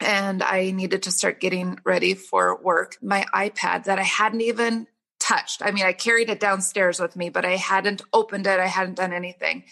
and 0.00 0.42
I 0.42 0.70
needed 0.70 1.04
to 1.04 1.10
start 1.10 1.40
getting 1.40 1.78
ready 1.84 2.14
for 2.14 2.60
work. 2.60 2.96
My 3.02 3.24
iPad 3.34 3.84
that 3.84 3.98
I 3.98 4.04
hadn't 4.04 4.40
even 4.40 4.86
touched. 5.20 5.62
I 5.64 5.70
mean, 5.70 5.84
I 5.84 5.92
carried 5.92 6.30
it 6.30 6.40
downstairs 6.40 6.98
with 6.98 7.16
me, 7.16 7.30
but 7.30 7.44
I 7.44 7.56
hadn't 7.56 8.02
opened 8.12 8.46
it. 8.46 8.58
I 8.58 8.66
hadn't 8.66 8.96
done 8.96 9.12
anything. 9.12 9.64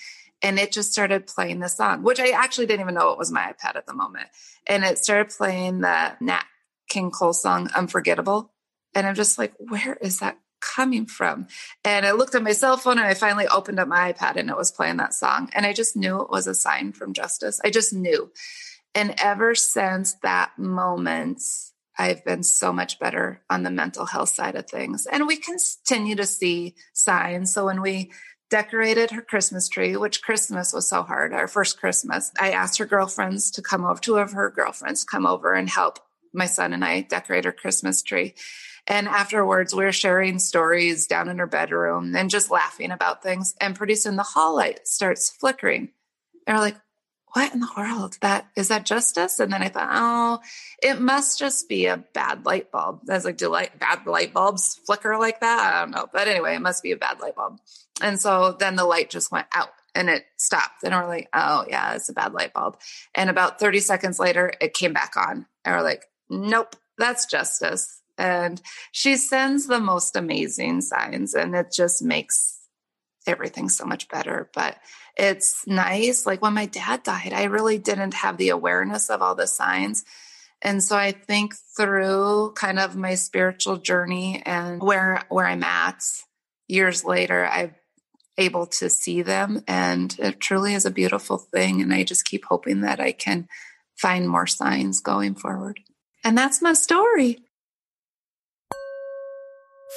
And 0.42 0.58
it 0.58 0.72
just 0.72 0.92
started 0.92 1.26
playing 1.26 1.60
the 1.60 1.68
song, 1.68 2.02
which 2.02 2.20
I 2.20 2.30
actually 2.30 2.66
didn't 2.66 2.82
even 2.82 2.94
know 2.94 3.10
it 3.10 3.18
was 3.18 3.32
my 3.32 3.52
iPad 3.52 3.76
at 3.76 3.86
the 3.86 3.94
moment. 3.94 4.28
And 4.66 4.84
it 4.84 4.98
started 4.98 5.34
playing 5.36 5.80
the 5.80 6.16
Nat 6.20 6.44
King 6.90 7.10
Cole 7.10 7.32
song, 7.32 7.70
Unforgettable. 7.74 8.52
And 8.94 9.06
I'm 9.06 9.14
just 9.14 9.38
like, 9.38 9.54
where 9.58 9.94
is 9.94 10.18
that 10.18 10.38
coming 10.60 11.06
from? 11.06 11.46
And 11.84 12.04
I 12.04 12.12
looked 12.12 12.34
at 12.34 12.42
my 12.42 12.52
cell 12.52 12.76
phone 12.76 12.98
and 12.98 13.06
I 13.06 13.14
finally 13.14 13.48
opened 13.48 13.78
up 13.78 13.88
my 13.88 14.12
iPad 14.12 14.36
and 14.36 14.50
it 14.50 14.56
was 14.56 14.70
playing 14.70 14.98
that 14.98 15.14
song. 15.14 15.48
And 15.54 15.64
I 15.64 15.72
just 15.72 15.96
knew 15.96 16.20
it 16.20 16.30
was 16.30 16.46
a 16.46 16.54
sign 16.54 16.92
from 16.92 17.14
justice. 17.14 17.60
I 17.64 17.70
just 17.70 17.94
knew. 17.94 18.30
And 18.94 19.14
ever 19.18 19.54
since 19.54 20.14
that 20.22 20.58
moment, 20.58 21.40
I've 21.96 22.24
been 22.24 22.42
so 22.42 22.72
much 22.72 22.98
better 22.98 23.42
on 23.48 23.62
the 23.62 23.70
mental 23.70 24.06
health 24.06 24.30
side 24.30 24.56
of 24.56 24.68
things. 24.68 25.06
And 25.06 25.26
we 25.26 25.36
continue 25.36 26.16
to 26.16 26.26
see 26.26 26.74
signs. 26.92 27.54
So 27.54 27.66
when 27.66 27.80
we 27.80 28.10
decorated 28.48 29.12
her 29.12 29.22
Christmas 29.22 29.68
tree, 29.68 29.96
which 29.96 30.22
Christmas 30.22 30.72
was 30.72 30.88
so 30.88 31.02
hard, 31.02 31.32
our 31.32 31.46
first 31.46 31.78
Christmas, 31.78 32.32
I 32.40 32.50
asked 32.50 32.78
her 32.78 32.86
girlfriends 32.86 33.52
to 33.52 33.62
come 33.62 33.84
over, 33.84 34.00
two 34.00 34.16
of 34.16 34.32
her 34.32 34.50
girlfriends 34.50 35.04
come 35.04 35.24
over 35.26 35.54
and 35.54 35.68
help 35.68 36.00
my 36.32 36.46
son 36.46 36.72
and 36.72 36.84
I 36.84 37.02
decorate 37.02 37.44
her 37.44 37.52
Christmas 37.52 38.02
tree. 38.02 38.34
And 38.86 39.08
afterwards, 39.08 39.74
we 39.74 39.84
are 39.84 39.92
sharing 39.92 40.38
stories 40.38 41.06
down 41.06 41.28
in 41.28 41.38
her 41.38 41.46
bedroom 41.46 42.16
and 42.16 42.30
just 42.30 42.50
laughing 42.50 42.90
about 42.90 43.22
things. 43.22 43.54
And 43.60 43.76
pretty 43.76 43.94
soon 43.94 44.16
the 44.16 44.22
hall 44.22 44.56
light 44.56 44.86
starts 44.86 45.30
flickering. 45.30 45.90
And 46.46 46.56
we're 46.56 46.62
like, 46.62 46.76
what 47.32 47.54
in 47.54 47.60
the 47.60 47.68
world? 47.76 48.16
That 48.22 48.48
is 48.56 48.68
that 48.68 48.86
justice? 48.86 49.38
And 49.38 49.52
then 49.52 49.62
i 49.62 49.68
thought 49.68 49.90
oh 49.92 50.40
it 50.82 51.00
must 51.00 51.38
just 51.38 51.68
be 51.68 51.86
a 51.86 51.96
bad 51.96 52.44
light 52.44 52.70
bulb. 52.70 53.02
I 53.08 53.14
was 53.14 53.24
like 53.24 53.36
do 53.36 53.48
light 53.48 53.78
bad 53.78 54.06
light 54.06 54.32
bulbs 54.32 54.80
flicker 54.86 55.16
like 55.18 55.40
that? 55.40 55.74
I 55.74 55.80
don't 55.80 55.92
know. 55.92 56.08
But 56.12 56.28
anyway 56.28 56.56
it 56.56 56.62
must 56.62 56.82
be 56.82 56.92
a 56.92 56.96
bad 56.96 57.20
light 57.20 57.36
bulb. 57.36 57.58
And 58.02 58.18
so 58.18 58.56
then 58.58 58.76
the 58.76 58.84
light 58.84 59.10
just 59.10 59.30
went 59.30 59.46
out 59.52 59.70
and 59.94 60.08
it 60.08 60.24
stopped. 60.38 60.82
And 60.82 60.94
we're 60.94 61.06
like 61.06 61.28
oh 61.32 61.66
yeah 61.68 61.94
it's 61.94 62.08
a 62.08 62.14
bad 62.14 62.32
light 62.32 62.52
bulb. 62.52 62.78
And 63.14 63.30
about 63.30 63.60
30 63.60 63.80
seconds 63.80 64.18
later 64.18 64.52
it 64.60 64.74
came 64.74 64.92
back 64.92 65.16
on. 65.16 65.46
And 65.64 65.76
we're 65.76 65.82
like 65.82 66.06
nope 66.30 66.76
that's 66.96 67.26
justice 67.26 68.00
and 68.16 68.60
she 68.92 69.16
sends 69.16 69.66
the 69.66 69.80
most 69.80 70.16
amazing 70.16 70.80
signs 70.80 71.34
and 71.34 71.54
it 71.54 71.72
just 71.72 72.02
makes 72.02 72.58
everything 73.26 73.68
so 73.68 73.84
much 73.84 74.08
better 74.08 74.48
but 74.54 74.78
it's 75.20 75.66
nice. 75.66 76.24
Like 76.24 76.40
when 76.40 76.54
my 76.54 76.66
dad 76.66 77.02
died, 77.02 77.32
I 77.32 77.44
really 77.44 77.76
didn't 77.76 78.14
have 78.14 78.36
the 78.36 78.50
awareness 78.50 79.10
of 79.10 79.20
all 79.20 79.34
the 79.34 79.46
signs. 79.46 80.04
And 80.62 80.82
so 80.82 80.96
I 80.96 81.12
think 81.12 81.54
through 81.76 82.52
kind 82.54 82.78
of 82.78 82.96
my 82.96 83.14
spiritual 83.14 83.76
journey 83.76 84.42
and 84.44 84.80
where 84.80 85.22
where 85.28 85.46
I'm 85.46 85.64
at 85.64 86.02
years 86.68 87.04
later, 87.04 87.46
I'm 87.46 87.74
able 88.38 88.66
to 88.66 88.88
see 88.88 89.20
them 89.22 89.62
and 89.68 90.16
it 90.18 90.40
truly 90.40 90.74
is 90.74 90.86
a 90.86 90.90
beautiful 90.90 91.36
thing 91.36 91.82
and 91.82 91.92
I 91.92 92.04
just 92.04 92.24
keep 92.24 92.46
hoping 92.46 92.82
that 92.82 93.00
I 93.00 93.12
can 93.12 93.48
find 93.96 94.28
more 94.28 94.46
signs 94.46 95.00
going 95.00 95.34
forward. 95.34 95.80
And 96.22 96.36
that's 96.36 96.60
my 96.60 96.74
story. 96.74 97.38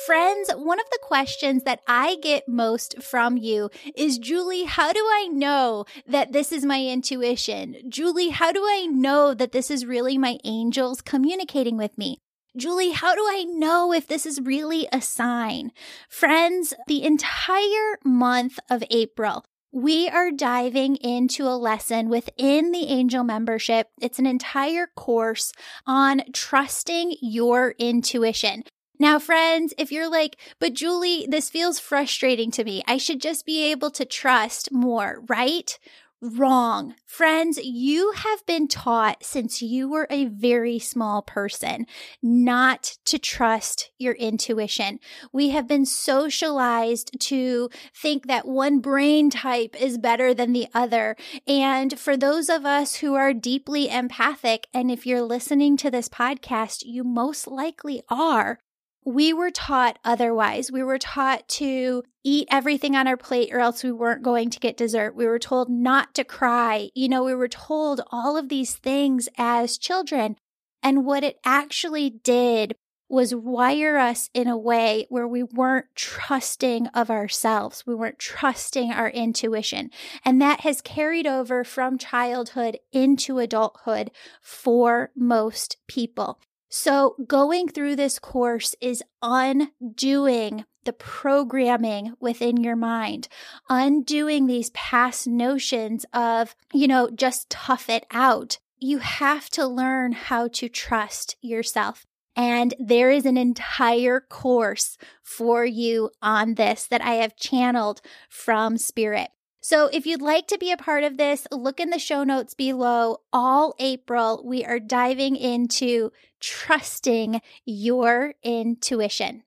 Friends, 0.05 0.49
one 0.55 0.79
of 0.79 0.89
the 0.91 0.99
questions 1.01 1.63
that 1.63 1.79
I 1.87 2.17
get 2.21 2.49
most 2.49 3.01
from 3.01 3.37
you 3.37 3.69
is 3.95 4.17
Julie, 4.17 4.63
how 4.63 4.91
do 4.91 4.99
I 4.99 5.29
know 5.31 5.85
that 6.07 6.33
this 6.33 6.51
is 6.51 6.65
my 6.65 6.83
intuition? 6.83 7.77
Julie, 7.87 8.29
how 8.29 8.51
do 8.51 8.63
I 8.65 8.87
know 8.89 9.33
that 9.33 9.51
this 9.51 9.69
is 9.69 9.85
really 9.85 10.17
my 10.17 10.39
angels 10.43 11.01
communicating 11.01 11.77
with 11.77 11.97
me? 11.97 12.17
Julie, 12.57 12.91
how 12.91 13.15
do 13.15 13.21
I 13.21 13.45
know 13.45 13.93
if 13.93 14.07
this 14.07 14.25
is 14.25 14.41
really 14.41 14.87
a 14.91 14.99
sign? 14.99 15.71
Friends, 16.09 16.73
the 16.87 17.03
entire 17.03 17.97
month 18.03 18.59
of 18.69 18.83
April, 18.91 19.45
we 19.73 20.07
are 20.07 20.29
diving 20.29 20.97
into 20.97 21.47
a 21.47 21.57
lesson 21.57 22.07
within 22.07 22.71
the 22.71 22.85
angel 22.85 23.23
membership. 23.23 23.89
It's 23.99 24.19
an 24.19 24.27
entire 24.27 24.85
course 24.95 25.51
on 25.87 26.21
trusting 26.31 27.17
your 27.21 27.73
intuition. 27.79 28.65
Now, 28.99 29.17
friends, 29.17 29.73
if 29.79 29.91
you're 29.91 30.09
like, 30.09 30.37
but 30.59 30.75
Julie, 30.75 31.25
this 31.27 31.49
feels 31.49 31.79
frustrating 31.79 32.51
to 32.51 32.63
me. 32.63 32.83
I 32.87 32.97
should 32.97 33.19
just 33.19 33.47
be 33.47 33.71
able 33.71 33.89
to 33.91 34.05
trust 34.05 34.71
more, 34.71 35.23
right? 35.27 35.77
Wrong. 36.25 36.95
Friends, 37.05 37.59
you 37.61 38.13
have 38.15 38.45
been 38.45 38.69
taught 38.69 39.25
since 39.25 39.61
you 39.61 39.89
were 39.89 40.07
a 40.09 40.27
very 40.27 40.79
small 40.79 41.21
person 41.21 41.85
not 42.21 42.95
to 43.03 43.19
trust 43.19 43.91
your 43.99 44.13
intuition. 44.13 45.01
We 45.33 45.49
have 45.49 45.67
been 45.67 45.85
socialized 45.85 47.19
to 47.23 47.69
think 47.93 48.27
that 48.27 48.47
one 48.47 48.79
brain 48.79 49.31
type 49.31 49.75
is 49.77 49.97
better 49.97 50.33
than 50.33 50.53
the 50.53 50.67
other. 50.73 51.17
And 51.45 51.99
for 51.99 52.15
those 52.15 52.47
of 52.47 52.65
us 52.65 52.95
who 52.95 53.15
are 53.15 53.33
deeply 53.33 53.89
empathic, 53.89 54.67
and 54.73 54.89
if 54.89 55.05
you're 55.05 55.21
listening 55.21 55.75
to 55.75 55.91
this 55.91 56.07
podcast, 56.07 56.83
you 56.85 57.03
most 57.03 57.47
likely 57.47 58.01
are, 58.09 58.59
we 59.05 59.33
were 59.33 59.51
taught 59.51 59.99
otherwise. 60.03 60.71
We 60.71 60.83
were 60.83 60.97
taught 60.97 61.47
to 61.49 62.03
eat 62.23 62.47
everything 62.49 62.95
on 62.95 63.07
our 63.07 63.17
plate 63.17 63.53
or 63.53 63.59
else 63.59 63.83
we 63.83 63.91
weren't 63.91 64.23
going 64.23 64.49
to 64.49 64.59
get 64.59 64.77
dessert. 64.77 65.15
We 65.15 65.25
were 65.25 65.39
told 65.39 65.69
not 65.69 66.13
to 66.15 66.23
cry. 66.23 66.89
You 66.95 67.09
know, 67.09 67.23
we 67.23 67.35
were 67.35 67.47
told 67.47 68.01
all 68.11 68.37
of 68.37 68.49
these 68.49 68.75
things 68.75 69.27
as 69.37 69.77
children. 69.77 70.37
And 70.81 71.05
what 71.05 71.23
it 71.23 71.39
actually 71.45 72.09
did 72.09 72.75
was 73.09 73.35
wire 73.35 73.97
us 73.97 74.29
in 74.33 74.47
a 74.47 74.57
way 74.57 75.05
where 75.09 75.27
we 75.27 75.43
weren't 75.43 75.85
trusting 75.95 76.87
of 76.87 77.11
ourselves. 77.11 77.85
We 77.85 77.93
weren't 77.93 78.17
trusting 78.17 78.91
our 78.91 79.09
intuition. 79.09 79.91
And 80.25 80.41
that 80.41 80.61
has 80.61 80.81
carried 80.81 81.27
over 81.27 81.63
from 81.63 81.97
childhood 81.97 82.79
into 82.91 83.37
adulthood 83.37 84.09
for 84.41 85.11
most 85.15 85.77
people. 85.87 86.39
So, 86.75 87.15
going 87.27 87.67
through 87.67 87.97
this 87.97 88.17
course 88.17 88.73
is 88.81 89.03
undoing 89.21 90.65
the 90.85 90.93
programming 90.93 92.15
within 92.19 92.63
your 92.63 92.75
mind, 92.75 93.27
undoing 93.69 94.47
these 94.47 94.71
past 94.71 95.27
notions 95.27 96.03
of, 96.13 96.55
you 96.73 96.87
know, 96.87 97.11
just 97.11 97.51
tough 97.51 97.91
it 97.91 98.07
out. 98.09 98.57
You 98.79 98.97
have 98.97 99.51
to 99.51 99.67
learn 99.67 100.13
how 100.13 100.47
to 100.53 100.67
trust 100.67 101.35
yourself. 101.41 102.07
And 102.35 102.73
there 102.79 103.11
is 103.11 103.27
an 103.27 103.37
entire 103.37 104.19
course 104.19 104.97
for 105.21 105.63
you 105.63 106.09
on 106.23 106.55
this 106.55 106.87
that 106.87 107.01
I 107.01 107.17
have 107.17 107.35
channeled 107.35 108.01
from 108.29 108.79
Spirit. 108.79 109.29
So 109.65 109.89
if 109.93 110.05
you'd 110.05 110.21
like 110.21 110.47
to 110.47 110.57
be 110.57 110.73
a 110.73 110.77
part 110.77 111.05
of 111.05 111.15
this, 111.15 111.47
look 111.49 111.79
in 111.79 111.89
the 111.89 111.97
show 111.97 112.25
notes 112.25 112.53
below. 112.53 113.21
All 113.31 113.73
April, 113.79 114.43
we 114.45 114.65
are 114.65 114.77
diving 114.77 115.37
into 115.37 116.11
trusting 116.41 117.39
your 117.63 118.33
intuition. 118.43 119.43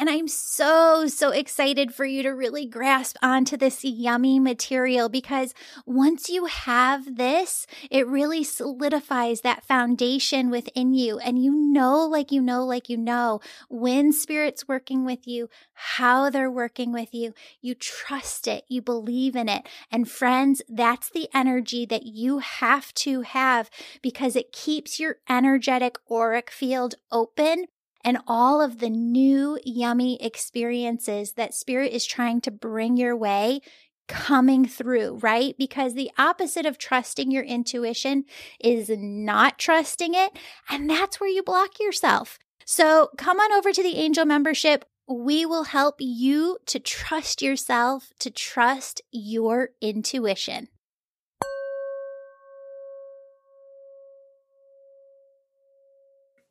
And 0.00 0.08
I'm 0.08 0.28
so, 0.28 1.08
so 1.08 1.30
excited 1.30 1.92
for 1.92 2.04
you 2.04 2.22
to 2.22 2.28
really 2.28 2.66
grasp 2.66 3.16
onto 3.20 3.56
this 3.56 3.84
yummy 3.84 4.38
material 4.38 5.08
because 5.08 5.52
once 5.86 6.28
you 6.28 6.44
have 6.44 7.16
this, 7.16 7.66
it 7.90 8.06
really 8.06 8.44
solidifies 8.44 9.40
that 9.40 9.64
foundation 9.64 10.50
within 10.50 10.94
you. 10.94 11.18
And 11.18 11.42
you 11.42 11.50
know, 11.50 12.06
like 12.06 12.30
you 12.30 12.40
know, 12.40 12.64
like 12.64 12.88
you 12.88 12.96
know, 12.96 13.40
when 13.68 14.12
spirit's 14.12 14.68
working 14.68 15.04
with 15.04 15.26
you, 15.26 15.50
how 15.72 16.30
they're 16.30 16.48
working 16.48 16.92
with 16.92 17.12
you, 17.12 17.34
you 17.60 17.74
trust 17.74 18.46
it, 18.46 18.62
you 18.68 18.80
believe 18.80 19.34
in 19.34 19.48
it. 19.48 19.66
And 19.90 20.08
friends, 20.08 20.62
that's 20.68 21.10
the 21.10 21.28
energy 21.34 21.84
that 21.86 22.06
you 22.06 22.38
have 22.38 22.94
to 22.94 23.22
have 23.22 23.68
because 24.00 24.36
it 24.36 24.52
keeps 24.52 25.00
your 25.00 25.16
energetic 25.28 25.98
auric 26.08 26.52
field 26.52 26.94
open 27.10 27.66
and 28.04 28.18
all 28.26 28.60
of 28.60 28.78
the 28.78 28.90
new 28.90 29.58
yummy 29.64 30.22
experiences 30.22 31.32
that 31.32 31.54
spirit 31.54 31.92
is 31.92 32.06
trying 32.06 32.40
to 32.42 32.50
bring 32.50 32.96
your 32.96 33.16
way 33.16 33.60
coming 34.08 34.66
through, 34.66 35.18
right? 35.22 35.54
Because 35.58 35.94
the 35.94 36.10
opposite 36.18 36.66
of 36.66 36.78
trusting 36.78 37.30
your 37.30 37.44
intuition 37.44 38.24
is 38.58 38.88
not 38.88 39.58
trusting 39.58 40.14
it. 40.14 40.36
And 40.68 40.88
that's 40.88 41.20
where 41.20 41.28
you 41.28 41.42
block 41.42 41.78
yourself. 41.78 42.38
So 42.64 43.10
come 43.16 43.38
on 43.38 43.52
over 43.52 43.72
to 43.72 43.82
the 43.82 43.96
angel 43.96 44.24
membership. 44.24 44.84
We 45.06 45.46
will 45.46 45.64
help 45.64 45.96
you 45.98 46.58
to 46.66 46.78
trust 46.78 47.40
yourself, 47.40 48.10
to 48.18 48.30
trust 48.30 49.02
your 49.10 49.70
intuition. 49.80 50.68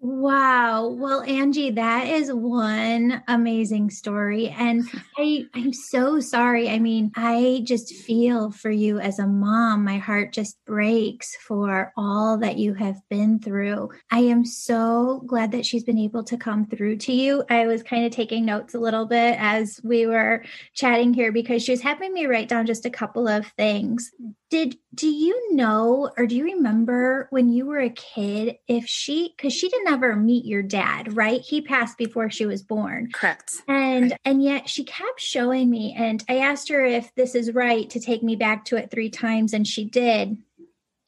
Wow. 0.09 0.87
Well, 0.87 1.21
Angie, 1.23 1.71
that 1.71 2.07
is 2.07 2.31
one 2.31 3.21
amazing 3.27 3.89
story. 3.89 4.47
And 4.47 4.87
I, 5.17 5.47
I'm 5.53 5.73
so 5.73 6.21
sorry. 6.21 6.69
I 6.69 6.79
mean, 6.79 7.11
I 7.17 7.61
just 7.65 7.93
feel 7.93 8.51
for 8.51 8.71
you 8.71 8.99
as 8.99 9.19
a 9.19 9.27
mom. 9.27 9.83
My 9.83 9.97
heart 9.97 10.31
just 10.31 10.63
breaks 10.65 11.35
for 11.35 11.91
all 11.97 12.37
that 12.37 12.57
you 12.57 12.73
have 12.75 12.95
been 13.09 13.39
through. 13.39 13.89
I 14.09 14.19
am 14.19 14.45
so 14.45 15.23
glad 15.27 15.51
that 15.51 15.65
she's 15.65 15.83
been 15.83 15.99
able 15.99 16.23
to 16.23 16.37
come 16.37 16.67
through 16.67 16.99
to 16.99 17.11
you. 17.11 17.43
I 17.49 17.67
was 17.67 17.83
kind 17.83 18.05
of 18.05 18.13
taking 18.13 18.45
notes 18.45 18.75
a 18.75 18.79
little 18.79 19.07
bit 19.07 19.35
as 19.37 19.81
we 19.83 20.07
were 20.07 20.45
chatting 20.73 21.13
here 21.13 21.33
because 21.33 21.63
she 21.63 21.73
was 21.73 21.81
having 21.81 22.13
me 22.13 22.27
write 22.27 22.47
down 22.47 22.65
just 22.65 22.85
a 22.85 22.89
couple 22.89 23.27
of 23.27 23.45
things. 23.57 24.09
Did 24.49 24.77
do 24.95 25.07
you 25.07 25.53
know 25.53 26.11
or 26.17 26.25
do 26.25 26.35
you 26.35 26.45
remember 26.45 27.27
when 27.31 27.49
you 27.49 27.65
were 27.65 27.79
a 27.79 27.89
kid 27.89 28.57
if 28.67 28.85
she 28.85 29.33
cuz 29.37 29.53
she 29.53 29.69
didn't 29.69 29.91
ever 29.91 30.15
meet 30.15 30.45
your 30.45 30.63
dad, 30.63 31.15
right? 31.15 31.41
He 31.41 31.61
passed 31.61 31.97
before 31.97 32.29
she 32.29 32.45
was 32.45 32.63
born. 32.63 33.09
Correct. 33.13 33.61
And 33.67 34.11
right. 34.11 34.19
and 34.23 34.41
yet 34.41 34.69
she 34.69 34.83
kept 34.83 35.19
showing 35.19 35.69
me 35.69 35.93
and 35.97 36.23
I 36.29 36.37
asked 36.37 36.69
her 36.69 36.85
if 36.85 37.13
this 37.15 37.35
is 37.35 37.53
right 37.53 37.89
to 37.89 37.99
take 37.99 38.23
me 38.23 38.35
back 38.35 38.65
to 38.65 38.77
it 38.77 38.89
3 38.89 39.09
times 39.09 39.53
and 39.53 39.67
she 39.67 39.83
did 39.83 40.37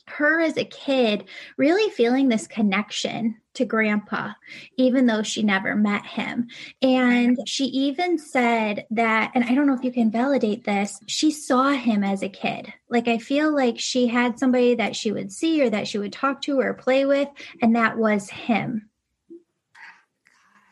her 0.09 0.41
as 0.41 0.57
a 0.57 0.65
kid 0.65 1.25
really 1.57 1.89
feeling 1.91 2.29
this 2.29 2.47
connection 2.47 3.37
to 3.55 3.65
grandpa, 3.65 4.31
even 4.77 5.05
though 5.05 5.23
she 5.23 5.43
never 5.43 5.75
met 5.75 6.05
him. 6.05 6.47
And 6.81 7.37
she 7.45 7.65
even 7.65 8.17
said 8.17 8.85
that, 8.91 9.31
and 9.35 9.43
I 9.43 9.53
don't 9.53 9.67
know 9.67 9.73
if 9.73 9.83
you 9.83 9.91
can 9.91 10.11
validate 10.11 10.63
this, 10.63 10.99
she 11.07 11.31
saw 11.31 11.71
him 11.71 12.03
as 12.03 12.23
a 12.23 12.29
kid. 12.29 12.73
Like, 12.89 13.07
I 13.07 13.17
feel 13.17 13.53
like 13.53 13.79
she 13.79 14.07
had 14.07 14.39
somebody 14.39 14.75
that 14.75 14.95
she 14.95 15.11
would 15.11 15.31
see 15.31 15.61
or 15.61 15.69
that 15.69 15.87
she 15.87 15.97
would 15.97 16.13
talk 16.13 16.41
to 16.43 16.59
or 16.59 16.73
play 16.73 17.05
with, 17.05 17.27
and 17.61 17.75
that 17.75 17.97
was 17.97 18.29
him. 18.29 18.89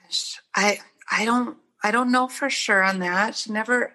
Gosh, 0.05 0.39
I, 0.55 0.79
I 1.11 1.25
don't, 1.25 1.57
I 1.83 1.91
don't 1.91 2.11
know 2.11 2.27
for 2.27 2.49
sure 2.49 2.83
on 2.83 2.99
that. 2.99 3.35
She 3.35 3.51
never, 3.51 3.93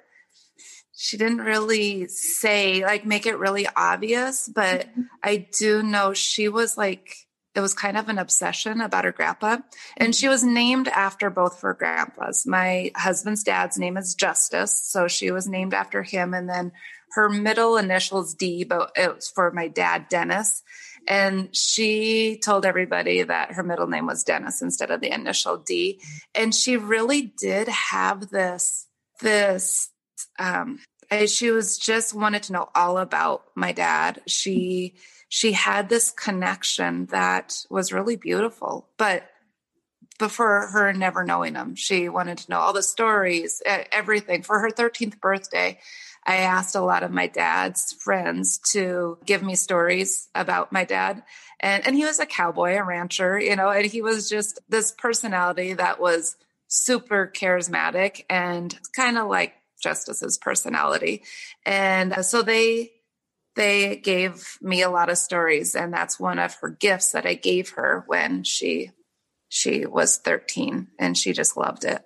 she 1.02 1.16
didn't 1.16 1.38
really 1.38 2.06
say 2.06 2.84
like 2.84 3.04
make 3.04 3.26
it 3.26 3.36
really 3.36 3.66
obvious 3.74 4.48
but 4.48 4.82
mm-hmm. 4.82 5.02
i 5.24 5.48
do 5.58 5.82
know 5.82 6.12
she 6.12 6.48
was 6.48 6.76
like 6.76 7.16
it 7.56 7.60
was 7.60 7.74
kind 7.74 7.98
of 7.98 8.08
an 8.08 8.18
obsession 8.18 8.80
about 8.80 9.04
her 9.04 9.10
grandpa 9.10 9.56
and 9.96 10.14
she 10.14 10.28
was 10.28 10.44
named 10.44 10.88
after 10.88 11.28
both 11.28 11.56
of 11.56 11.60
her 11.60 11.74
grandpas. 11.74 12.46
My 12.46 12.92
husband's 12.96 13.42
dad's 13.42 13.78
name 13.78 13.96
is 13.96 14.14
justice 14.14 14.80
so 14.80 15.08
she 15.08 15.32
was 15.32 15.48
named 15.48 15.74
after 15.74 16.04
him 16.04 16.34
and 16.34 16.48
then 16.48 16.70
her 17.14 17.28
middle 17.28 17.76
initials 17.76 18.34
d 18.34 18.62
but 18.62 18.92
it 18.96 19.16
was 19.16 19.28
for 19.28 19.50
my 19.50 19.66
dad 19.66 20.06
dennis 20.08 20.62
and 21.08 21.54
she 21.54 22.38
told 22.42 22.64
everybody 22.64 23.24
that 23.24 23.52
her 23.52 23.64
middle 23.64 23.88
name 23.88 24.06
was 24.06 24.22
dennis 24.22 24.62
instead 24.62 24.92
of 24.92 25.00
the 25.00 25.12
initial 25.12 25.56
d 25.58 26.00
and 26.34 26.54
she 26.54 26.76
really 26.76 27.34
did 27.38 27.66
have 27.68 28.30
this 28.30 28.86
this 29.20 29.90
um, 30.38 30.78
she 31.26 31.50
was 31.50 31.78
just 31.78 32.14
wanted 32.14 32.44
to 32.44 32.52
know 32.52 32.68
all 32.74 32.98
about 32.98 33.44
my 33.54 33.72
dad. 33.72 34.20
She 34.26 34.94
she 35.28 35.52
had 35.52 35.88
this 35.88 36.10
connection 36.10 37.06
that 37.06 37.64
was 37.70 37.92
really 37.92 38.16
beautiful, 38.16 38.88
but 38.98 39.24
before 40.18 40.68
her 40.68 40.92
never 40.92 41.24
knowing 41.24 41.54
him, 41.54 41.74
she 41.74 42.08
wanted 42.08 42.38
to 42.38 42.50
know 42.50 42.58
all 42.58 42.72
the 42.72 42.82
stories, 42.82 43.62
everything. 43.64 44.42
For 44.42 44.58
her 44.58 44.70
13th 44.70 45.20
birthday, 45.20 45.78
I 46.24 46.36
asked 46.36 46.74
a 46.74 46.80
lot 46.80 47.02
of 47.02 47.10
my 47.10 47.26
dad's 47.26 47.92
friends 47.94 48.58
to 48.72 49.18
give 49.24 49.42
me 49.42 49.54
stories 49.54 50.28
about 50.34 50.70
my 50.70 50.84
dad. 50.84 51.22
And, 51.60 51.86
and 51.86 51.96
he 51.96 52.04
was 52.04 52.20
a 52.20 52.26
cowboy, 52.26 52.76
a 52.76 52.84
rancher, 52.84 53.40
you 53.40 53.56
know, 53.56 53.70
and 53.70 53.86
he 53.86 54.02
was 54.02 54.28
just 54.28 54.60
this 54.68 54.92
personality 54.92 55.72
that 55.74 56.00
was 56.00 56.36
super 56.68 57.30
charismatic 57.34 58.24
and 58.30 58.78
kind 58.94 59.18
of 59.18 59.28
like 59.28 59.54
Justice's 59.82 60.38
personality. 60.38 61.22
And 61.64 62.12
uh, 62.12 62.22
so 62.22 62.42
they 62.42 62.92
they 63.54 63.96
gave 63.96 64.56
me 64.62 64.82
a 64.82 64.90
lot 64.90 65.10
of 65.10 65.18
stories 65.18 65.74
and 65.74 65.92
that's 65.92 66.18
one 66.18 66.38
of 66.38 66.54
her 66.54 66.70
gifts 66.70 67.12
that 67.12 67.26
I 67.26 67.34
gave 67.34 67.70
her 67.70 68.04
when 68.06 68.44
she 68.44 68.92
she 69.48 69.84
was 69.84 70.16
13 70.16 70.88
and 70.98 71.16
she 71.18 71.34
just 71.34 71.56
loved 71.56 71.84
it. 71.84 72.02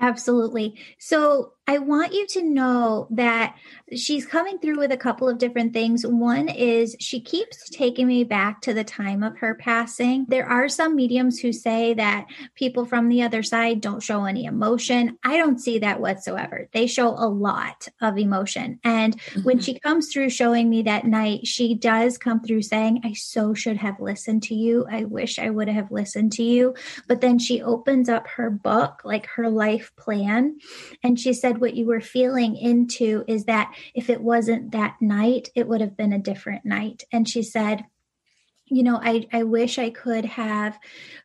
Absolutely. 0.00 0.76
So 0.98 1.52
I 1.68 1.76
want 1.76 2.14
you 2.14 2.26
to 2.28 2.42
know 2.42 3.08
that 3.10 3.54
she's 3.94 4.24
coming 4.24 4.58
through 4.58 4.78
with 4.78 4.90
a 4.90 4.96
couple 4.96 5.28
of 5.28 5.36
different 5.36 5.74
things. 5.74 6.06
One 6.06 6.48
is 6.48 6.96
she 6.98 7.20
keeps 7.20 7.68
taking 7.68 8.06
me 8.06 8.24
back 8.24 8.62
to 8.62 8.72
the 8.72 8.84
time 8.84 9.22
of 9.22 9.36
her 9.36 9.54
passing. 9.54 10.24
There 10.28 10.48
are 10.48 10.70
some 10.70 10.96
mediums 10.96 11.38
who 11.38 11.52
say 11.52 11.92
that 11.92 12.26
people 12.54 12.86
from 12.86 13.10
the 13.10 13.22
other 13.22 13.42
side 13.42 13.82
don't 13.82 14.02
show 14.02 14.24
any 14.24 14.46
emotion. 14.46 15.18
I 15.22 15.36
don't 15.36 15.60
see 15.60 15.78
that 15.80 16.00
whatsoever. 16.00 16.70
They 16.72 16.86
show 16.86 17.10
a 17.10 17.28
lot 17.28 17.86
of 18.00 18.16
emotion. 18.16 18.80
And 18.82 19.20
mm-hmm. 19.20 19.42
when 19.42 19.60
she 19.60 19.78
comes 19.78 20.10
through 20.10 20.30
showing 20.30 20.70
me 20.70 20.82
that 20.82 21.04
night, 21.04 21.46
she 21.46 21.74
does 21.74 22.16
come 22.16 22.40
through 22.40 22.62
saying, 22.62 23.02
I 23.04 23.12
so 23.12 23.52
should 23.52 23.76
have 23.76 24.00
listened 24.00 24.42
to 24.44 24.54
you. 24.54 24.86
I 24.90 25.04
wish 25.04 25.38
I 25.38 25.50
would 25.50 25.68
have 25.68 25.90
listened 25.90 26.32
to 26.32 26.42
you. 26.42 26.74
But 27.06 27.20
then 27.20 27.38
she 27.38 27.60
opens 27.60 28.08
up 28.08 28.26
her 28.28 28.48
book, 28.48 29.02
like 29.04 29.26
her 29.26 29.50
life 29.50 29.92
plan, 29.96 30.58
and 31.02 31.20
she 31.20 31.34
said, 31.34 31.57
what 31.60 31.74
you 31.74 31.86
were 31.86 32.00
feeling 32.00 32.56
into 32.56 33.24
is 33.26 33.44
that 33.44 33.74
if 33.94 34.10
it 34.10 34.20
wasn't 34.20 34.72
that 34.72 34.96
night, 35.00 35.50
it 35.54 35.68
would 35.68 35.80
have 35.80 35.96
been 35.96 36.12
a 36.12 36.18
different 36.18 36.64
night. 36.64 37.04
And 37.12 37.28
she 37.28 37.42
said, 37.42 37.84
you 38.66 38.82
know, 38.82 39.00
I, 39.02 39.26
I 39.32 39.44
wish 39.44 39.78
I 39.78 39.90
could 39.90 40.24
have 40.24 40.78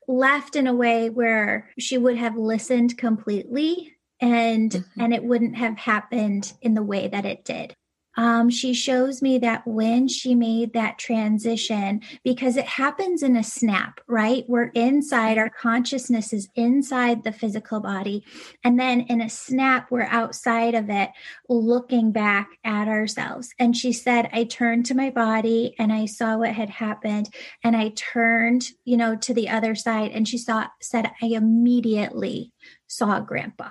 left 0.08 0.56
in 0.56 0.68
a 0.68 0.74
way 0.74 1.10
where 1.10 1.70
she 1.78 1.98
would 1.98 2.18
have 2.18 2.38
listened 2.38 2.98
completely 2.98 3.94
and 4.20 4.72
mm-hmm. 4.72 5.02
and 5.02 5.14
it 5.14 5.24
wouldn't 5.24 5.58
have 5.58 5.78
happened 5.78 6.54
in 6.62 6.74
the 6.74 6.84
way 6.84 7.08
that 7.08 7.26
it 7.26 7.44
did 7.44 7.76
um, 8.16 8.50
she 8.50 8.74
shows 8.74 9.22
me 9.22 9.38
that 9.40 9.66
when 9.66 10.08
she 10.08 10.36
made 10.36 10.74
that 10.74 10.98
transition, 11.00 12.02
because 12.24 12.58
it 12.58 12.66
happens 12.66 13.24
in 13.24 13.36
a 13.36 13.44
snap, 13.44 14.00
right? 14.08 14.46
We're 14.48 14.72
inside, 14.76 15.38
our 15.38 15.50
consciousness 15.50 16.34
is 16.34 16.50
inside 16.56 17.24
the 17.24 17.32
physical 17.32 17.80
body. 17.80 18.24
And 18.64 18.80
then 18.80 19.02
in 19.02 19.22
a 19.22 19.30
snap, 19.30 19.90
we're 19.90 20.04
outside 20.04 20.76
of 20.76 20.90
it, 20.90 21.10
looking 21.50 22.12
back 22.12 22.50
at 22.64 22.88
ourselves. 22.88 23.50
And 23.58 23.76
she 23.76 23.92
said, 23.94 24.30
I 24.32 24.44
turned 24.44 24.86
to 24.88 24.96
my 24.96 25.10
body 25.10 25.76
and 25.80 25.92
I 25.92 26.06
saw 26.06 26.38
what 26.38 26.54
had 26.54 26.70
happened. 26.70 27.30
And 27.64 27.76
I 27.76 27.90
turned, 27.96 28.66
you 28.86 28.98
know, 28.98 29.16
to 29.18 29.34
the 29.34 29.50
other 29.50 29.76
side. 29.76 30.12
And 30.12 30.28
she 30.28 30.38
saw, 30.38 30.68
said, 30.82 31.12
I 31.22 31.28
immediately 31.28 32.52
saw 32.88 33.20
grandpa 33.20 33.70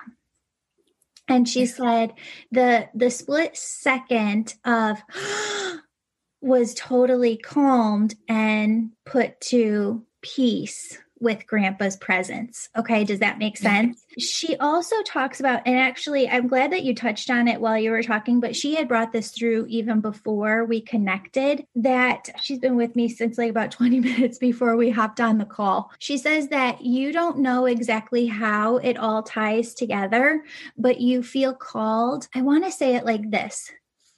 and 1.28 1.48
she 1.48 1.66
said 1.66 2.12
the 2.50 2.88
the 2.94 3.10
split 3.10 3.56
second 3.56 4.54
of 4.64 5.02
was 6.40 6.74
totally 6.74 7.36
calmed 7.36 8.14
and 8.28 8.90
put 9.06 9.40
to 9.40 10.04
peace 10.22 10.98
with 11.22 11.46
grandpa's 11.46 11.96
presence. 11.96 12.68
Okay, 12.76 13.04
does 13.04 13.20
that 13.20 13.38
make 13.38 13.56
sense? 13.56 14.04
she 14.18 14.56
also 14.56 15.00
talks 15.02 15.40
about, 15.40 15.62
and 15.66 15.78
actually, 15.78 16.28
I'm 16.28 16.48
glad 16.48 16.72
that 16.72 16.82
you 16.82 16.94
touched 16.94 17.30
on 17.30 17.48
it 17.48 17.60
while 17.60 17.78
you 17.78 17.90
were 17.90 18.02
talking, 18.02 18.40
but 18.40 18.56
she 18.56 18.74
had 18.74 18.88
brought 18.88 19.12
this 19.12 19.30
through 19.30 19.66
even 19.68 20.00
before 20.00 20.64
we 20.64 20.80
connected 20.80 21.66
that 21.76 22.28
she's 22.42 22.58
been 22.58 22.76
with 22.76 22.94
me 22.96 23.08
since 23.08 23.38
like 23.38 23.50
about 23.50 23.70
20 23.82 24.00
minutes 24.00 24.38
before 24.38 24.76
we 24.76 24.90
hopped 24.90 25.20
on 25.20 25.38
the 25.38 25.44
call. 25.44 25.90
She 25.98 26.18
says 26.18 26.48
that 26.48 26.82
you 26.82 27.12
don't 27.12 27.38
know 27.38 27.66
exactly 27.66 28.26
how 28.26 28.78
it 28.78 28.98
all 28.98 29.22
ties 29.22 29.74
together, 29.74 30.42
but 30.76 31.00
you 31.00 31.22
feel 31.22 31.54
called. 31.54 32.28
I 32.34 32.42
want 32.42 32.64
to 32.64 32.72
say 32.72 32.96
it 32.96 33.06
like 33.06 33.30
this 33.30 33.70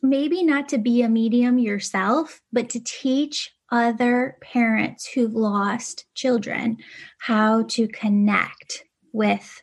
maybe 0.04 0.44
not 0.44 0.68
to 0.68 0.76
be 0.76 1.00
a 1.00 1.08
medium 1.08 1.58
yourself, 1.58 2.42
but 2.52 2.68
to 2.68 2.78
teach 2.84 3.54
other 3.74 4.38
parents 4.40 5.04
who've 5.04 5.34
lost 5.34 6.06
children 6.14 6.78
how 7.18 7.64
to 7.64 7.88
connect 7.88 8.84
with 9.12 9.62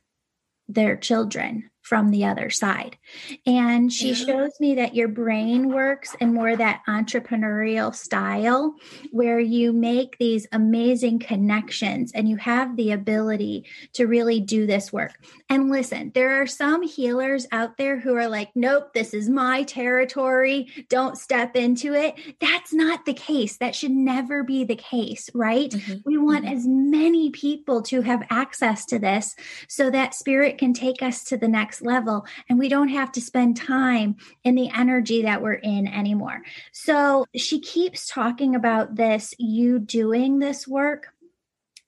their 0.68 0.98
children 0.98 1.71
from 1.92 2.10
the 2.10 2.24
other 2.24 2.50
side. 2.50 2.98
And 3.46 3.92
she 3.92 4.14
shows 4.14 4.58
me 4.62 4.76
that 4.76 4.96
your 4.96 5.10
brain 5.10 5.74
works 5.74 6.16
in 6.22 6.34
more 6.34 6.56
that 6.56 6.84
entrepreneurial 6.88 7.94
style 7.94 8.76
where 9.12 9.42
you 9.42 9.74
make 9.74 10.18
these 10.18 10.48
amazing 10.54 11.20
connections 11.20 12.14
and 12.14 12.30
you 12.30 12.38
have 12.38 12.78
the 12.78 12.94
ability 12.94 13.66
to 13.96 14.08
really 14.08 14.40
do 14.40 14.66
this 14.66 14.94
work. 14.94 15.16
And 15.50 15.70
listen, 15.70 16.14
there 16.16 16.42
are 16.42 16.48
some 16.48 16.82
healers 16.82 17.46
out 17.52 17.76
there 17.76 18.00
who 18.00 18.16
are 18.16 18.30
like, 18.30 18.52
nope, 18.56 18.94
this 18.94 19.14
is 19.14 19.28
my 19.28 19.64
territory. 19.64 20.68
Don't 20.88 21.18
step 21.18 21.58
into 21.58 21.94
it. 21.94 22.16
That's 22.40 22.74
not 22.74 23.04
the 23.04 23.14
case. 23.14 23.58
That 23.58 23.76
should 23.76 23.92
never 23.92 24.46
be 24.46 24.64
the 24.64 24.78
case, 24.78 25.30
right? 25.34 25.72
Mm-hmm. 25.72 25.94
We 26.06 26.18
want 26.18 26.46
mm-hmm. 26.46 26.56
as 26.56 26.66
many 26.66 27.32
people 27.32 27.82
to 27.82 28.02
have 28.02 28.26
access 28.30 28.86
to 28.86 28.98
this 28.98 29.36
so 29.68 29.90
that 29.90 30.16
spirit 30.16 30.58
can 30.58 30.72
take 30.72 31.02
us 31.02 31.26
to 31.26 31.36
the 31.36 31.50
next 31.50 31.81
level 31.82 32.26
and 32.50 32.60
we 32.60 32.70
don't 32.70 32.90
have 32.90 33.12
to 33.14 33.22
spend 33.22 33.58
time 33.58 34.16
in 34.44 34.56
the 34.56 34.70
energy 34.70 35.22
that 35.24 35.42
we're 35.42 35.54
in 35.54 35.88
anymore. 35.88 36.42
So 36.72 37.26
she 37.36 37.60
keeps 37.60 38.08
talking 38.08 38.56
about 38.56 38.96
this, 38.96 39.34
you 39.38 39.80
doing 39.80 40.40
this 40.40 40.68
work 40.68 41.14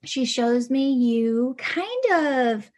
She 0.04 0.24
shows 0.24 0.70
me 0.70 0.92
you 0.92 1.56
kind 1.58 2.04
of 2.12 2.70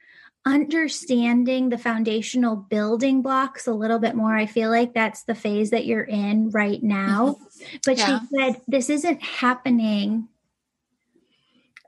understanding 0.46 1.68
the 1.68 1.78
foundational 1.78 2.54
building 2.54 3.20
blocks 3.20 3.66
a 3.66 3.72
little 3.72 3.98
bit 3.98 4.14
more. 4.14 4.34
I 4.34 4.46
feel 4.46 4.70
like 4.70 4.94
that's 4.94 5.24
the 5.24 5.34
phase 5.34 5.70
that 5.70 5.86
you're 5.86 6.04
in 6.04 6.50
right 6.50 6.80
now. 6.82 7.36
Mm-hmm. 7.40 7.76
But 7.84 7.98
yeah. 7.98 8.20
she 8.20 8.26
said, 8.38 8.62
This 8.68 8.88
isn't 8.88 9.22
happening 9.22 10.28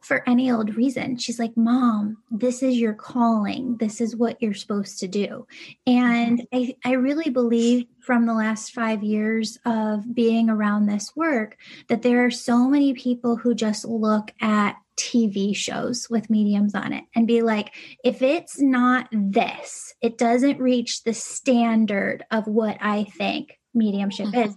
for 0.08 0.26
any 0.26 0.50
old 0.50 0.74
reason. 0.74 1.18
She's 1.18 1.38
like, 1.38 1.54
Mom, 1.54 2.16
this 2.30 2.62
is 2.62 2.78
your 2.78 2.94
calling. 2.94 3.76
This 3.76 4.00
is 4.00 4.16
what 4.16 4.40
you're 4.40 4.54
supposed 4.54 4.98
to 5.00 5.06
do. 5.06 5.46
And 5.86 6.46
I, 6.52 6.74
I 6.82 6.92
really 6.92 7.28
believe 7.28 7.84
from 8.00 8.24
the 8.24 8.32
last 8.32 8.72
five 8.72 9.02
years 9.02 9.58
of 9.66 10.14
being 10.14 10.48
around 10.48 10.86
this 10.86 11.14
work 11.14 11.58
that 11.88 12.00
there 12.00 12.24
are 12.24 12.30
so 12.30 12.68
many 12.68 12.94
people 12.94 13.36
who 13.36 13.54
just 13.54 13.84
look 13.84 14.32
at 14.40 14.76
TV 14.96 15.54
shows 15.54 16.08
with 16.08 16.30
mediums 16.30 16.74
on 16.74 16.94
it 16.94 17.04
and 17.14 17.26
be 17.26 17.42
like, 17.42 17.74
if 18.02 18.22
it's 18.22 18.58
not 18.58 19.08
this, 19.12 19.94
it 20.00 20.16
doesn't 20.16 20.58
reach 20.58 21.04
the 21.04 21.12
standard 21.12 22.24
of 22.30 22.46
what 22.46 22.78
I 22.80 23.04
think 23.04 23.58
mediumship 23.74 24.28
mm-hmm. 24.28 24.48
is 24.48 24.56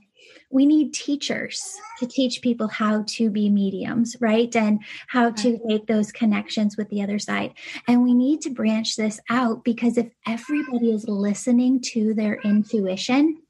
we 0.52 0.66
need 0.66 0.94
teachers 0.94 1.62
to 2.00 2.08
teach 2.08 2.42
people 2.42 2.68
how 2.68 3.04
to 3.08 3.30
be 3.30 3.50
mediums, 3.50 4.16
right? 4.20 4.54
And 4.56 4.80
how 5.08 5.32
to 5.32 5.60
make 5.66 5.88
those 5.88 6.12
connections 6.12 6.78
with 6.78 6.90
the 6.90 7.02
other 7.02 7.20
side. 7.20 7.54
And 7.88 8.04
we 8.04 8.14
need 8.14 8.42
to 8.42 8.50
branch 8.50 8.96
this 8.96 9.20
out 9.30 9.64
because 9.64 9.98
if 9.98 10.10
everybody 10.28 10.92
is 10.92 11.08
listening 11.08 11.82
to 11.94 12.14
their 12.14 12.36
intuition, 12.44 13.42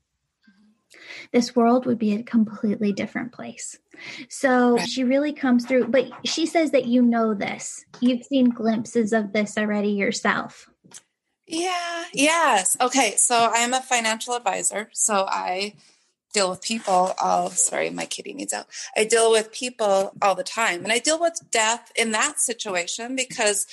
this 1.32 1.56
world 1.56 1.86
would 1.86 2.00
be 2.00 2.14
a 2.14 2.24
completely 2.24 2.92
different 2.92 3.32
place. 3.32 3.78
So 4.30 4.78
she 4.78 5.04
really 5.04 5.34
comes 5.34 5.66
through, 5.66 5.88
but 5.88 6.10
she 6.26 6.46
says 6.46 6.72
that 6.72 6.86
you 6.86 7.02
know 7.02 7.34
this. 7.34 7.86
You've 8.00 8.24
seen 8.24 8.50
glimpses 8.50 9.14
of 9.14 9.32
this 9.32 9.58
already 9.58 9.92
yourself. 9.92 10.70
Yeah, 11.48 12.06
yes. 12.14 12.78
Okay, 12.80 13.16
so 13.18 13.50
I'm 13.54 13.74
a 13.74 13.82
financial 13.82 14.36
advisor. 14.36 14.90
So 14.94 15.26
I 15.30 15.76
deal 16.34 16.50
with 16.50 16.62
people 16.62 17.14
all 17.20 17.50
sorry 17.50 17.90
my 17.90 18.06
kitty 18.06 18.34
needs 18.34 18.54
out. 18.54 18.68
I 18.96 19.04
deal 19.04 19.32
with 19.32 19.52
people 19.52 20.14
all 20.22 20.36
the 20.36 20.44
time 20.44 20.84
and 20.84 20.92
i 20.92 21.00
deal 21.00 21.20
with 21.20 21.40
death 21.52 21.92
in 21.96 22.12
that 22.12 22.40
situation 22.40 23.16
because 23.16 23.68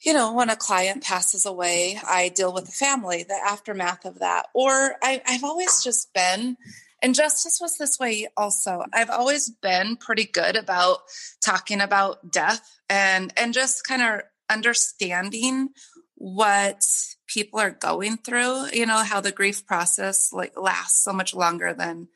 you 0.00 0.12
know 0.12 0.32
when 0.32 0.50
a 0.50 0.56
client 0.56 1.02
passes 1.02 1.46
away 1.46 1.98
i 2.06 2.28
deal 2.28 2.52
with 2.52 2.66
the 2.66 2.72
family 2.72 3.22
the 3.22 3.34
aftermath 3.34 4.04
of 4.04 4.18
that. 4.20 4.46
Or 4.54 4.96
I, 5.02 5.22
i've 5.26 5.44
always 5.44 5.82
just 5.82 6.12
been 6.12 6.56
and 7.02 7.14
justice 7.14 7.58
was 7.60 7.76
this 7.78 7.98
way 7.98 8.28
also 8.36 8.84
i've 8.92 9.10
always 9.10 9.50
been 9.50 9.96
pretty 9.96 10.24
good 10.24 10.56
about 10.56 11.00
talking 11.44 11.80
about 11.80 12.30
death 12.30 12.78
and 12.88 13.32
and 13.36 13.54
just 13.54 13.86
kind 13.86 14.02
of 14.02 14.22
understanding 14.50 15.70
what 16.16 16.82
people 17.26 17.58
are 17.58 17.70
going 17.70 18.16
through 18.16 18.66
you 18.72 18.86
know 18.86 19.02
how 19.02 19.20
the 19.20 19.32
grief 19.32 19.66
process 19.66 20.32
like 20.32 20.58
lasts 20.58 21.02
so 21.02 21.12
much 21.12 21.34
longer 21.34 21.72
than 21.72 22.08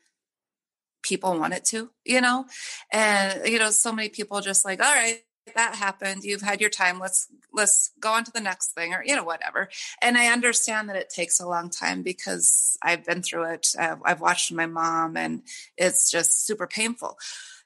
people 1.01 1.37
want 1.39 1.53
it 1.53 1.65
to 1.65 1.89
you 2.05 2.21
know? 2.21 2.45
And 2.91 3.47
you 3.47 3.59
know 3.59 3.71
so 3.71 3.91
many 3.91 4.09
people 4.09 4.41
just 4.41 4.65
like 4.65 4.83
all 4.83 4.93
right 4.93 5.21
that 5.55 5.75
happened. 5.75 6.23
You've 6.23 6.41
had 6.41 6.61
your 6.61 6.69
time. 6.69 6.99
Let's 6.99 7.27
let's 7.53 7.91
go 7.99 8.11
on 8.11 8.23
to 8.23 8.31
the 8.31 8.41
next 8.41 8.73
thing 8.73 8.93
or 8.93 9.03
you 9.03 9.15
know 9.15 9.23
whatever. 9.23 9.69
And 10.01 10.17
i 10.17 10.27
understand 10.27 10.89
that 10.89 10.95
it 10.95 11.09
takes 11.09 11.39
a 11.39 11.47
long 11.47 11.69
time 11.69 12.03
because 12.03 12.77
i've 12.83 13.05
been 13.05 13.21
through 13.21 13.53
it. 13.53 13.69
I've, 13.77 13.99
I've 14.05 14.21
watched 14.21 14.51
my 14.51 14.65
mom 14.65 15.17
and 15.17 15.41
it's 15.77 16.11
just 16.11 16.45
super 16.45 16.67
painful. 16.67 17.17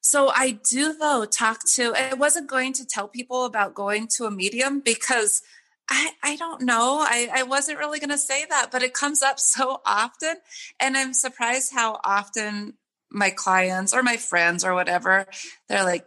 So 0.02 0.30
I 0.30 0.60
do 0.70 0.94
though 0.94 1.26
talk 1.26 1.62
to 1.76 1.94
I 1.96 2.14
wasn't 2.14 2.50
going 2.50 2.74
to 2.74 2.86
tell 2.86 3.08
people 3.08 3.46
about 3.46 3.74
going 3.74 4.08
to 4.16 4.26
a 4.26 4.32
medium 4.32 4.80
because 4.80 5.42
I, 5.90 6.12
I 6.24 6.36
don't 6.38 6.62
know. 6.62 7.00
I, 7.00 7.30
I 7.34 7.44
wasn't 7.44 7.80
really 7.80 8.00
going 8.00 8.10
to 8.10 8.18
say 8.18 8.46
that, 8.50 8.70
but 8.72 8.84
it 8.84 8.94
comes 8.94 9.22
up 9.22 9.40
so 9.40 9.82
often. 9.86 10.36
And 10.80 10.98
I'm 10.98 11.14
surprised 11.14 11.74
how 11.74 12.00
often 12.04 12.74
my 13.12 13.30
clients 13.30 13.94
or 13.94 14.02
my 14.02 14.18
friends 14.18 14.66
or 14.66 14.74
whatever, 14.74 15.28
they're 15.70 15.84
like, 15.84 16.06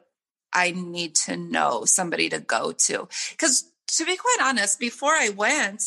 I 0.53 0.73
need 0.73 1.15
to 1.27 1.37
know 1.37 1.85
somebody 1.85 2.29
to 2.31 2.41
go 2.41 2.73
to. 2.73 3.09
Because 3.31 3.71
to 3.89 4.05
be 4.05 4.17
quite 4.17 4.39
honest, 4.43 4.81
before 4.81 5.13
I 5.13 5.29
went 5.29 5.83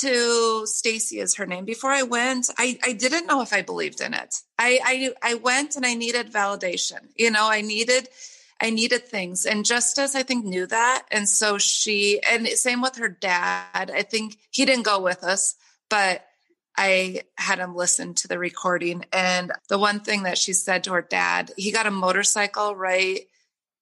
to 0.00 0.66
Stacy 0.66 1.20
is 1.20 1.36
her 1.36 1.46
name, 1.46 1.64
before 1.64 1.90
I 1.90 2.02
went, 2.02 2.50
I, 2.58 2.78
I 2.82 2.92
didn't 2.92 3.26
know 3.26 3.42
if 3.42 3.52
I 3.52 3.62
believed 3.62 4.00
in 4.00 4.14
it. 4.14 4.34
I, 4.58 4.80
I 5.22 5.30
I 5.30 5.34
went 5.34 5.76
and 5.76 5.86
I 5.86 5.94
needed 5.94 6.32
validation. 6.32 7.08
You 7.16 7.30
know, 7.30 7.48
I 7.48 7.60
needed 7.60 8.08
I 8.60 8.70
needed 8.70 9.06
things. 9.06 9.46
And 9.46 9.64
Justice, 9.64 10.14
I 10.14 10.22
think, 10.22 10.44
knew 10.44 10.66
that. 10.66 11.06
And 11.10 11.28
so 11.28 11.58
she, 11.58 12.20
and 12.22 12.46
same 12.48 12.80
with 12.80 12.96
her 12.96 13.08
dad. 13.08 13.90
I 13.90 14.02
think 14.02 14.38
he 14.50 14.64
didn't 14.64 14.84
go 14.84 15.00
with 15.00 15.24
us, 15.24 15.56
but 15.90 16.24
I 16.76 17.22
had 17.36 17.58
him 17.58 17.74
listen 17.74 18.14
to 18.14 18.28
the 18.28 18.38
recording. 18.38 19.04
And 19.12 19.52
the 19.68 19.78
one 19.78 20.00
thing 20.00 20.24
that 20.24 20.38
she 20.38 20.52
said 20.52 20.84
to 20.84 20.92
her 20.92 21.02
dad, 21.02 21.52
he 21.56 21.72
got 21.72 21.86
a 21.86 21.90
motorcycle 21.90 22.74
right 22.74 23.20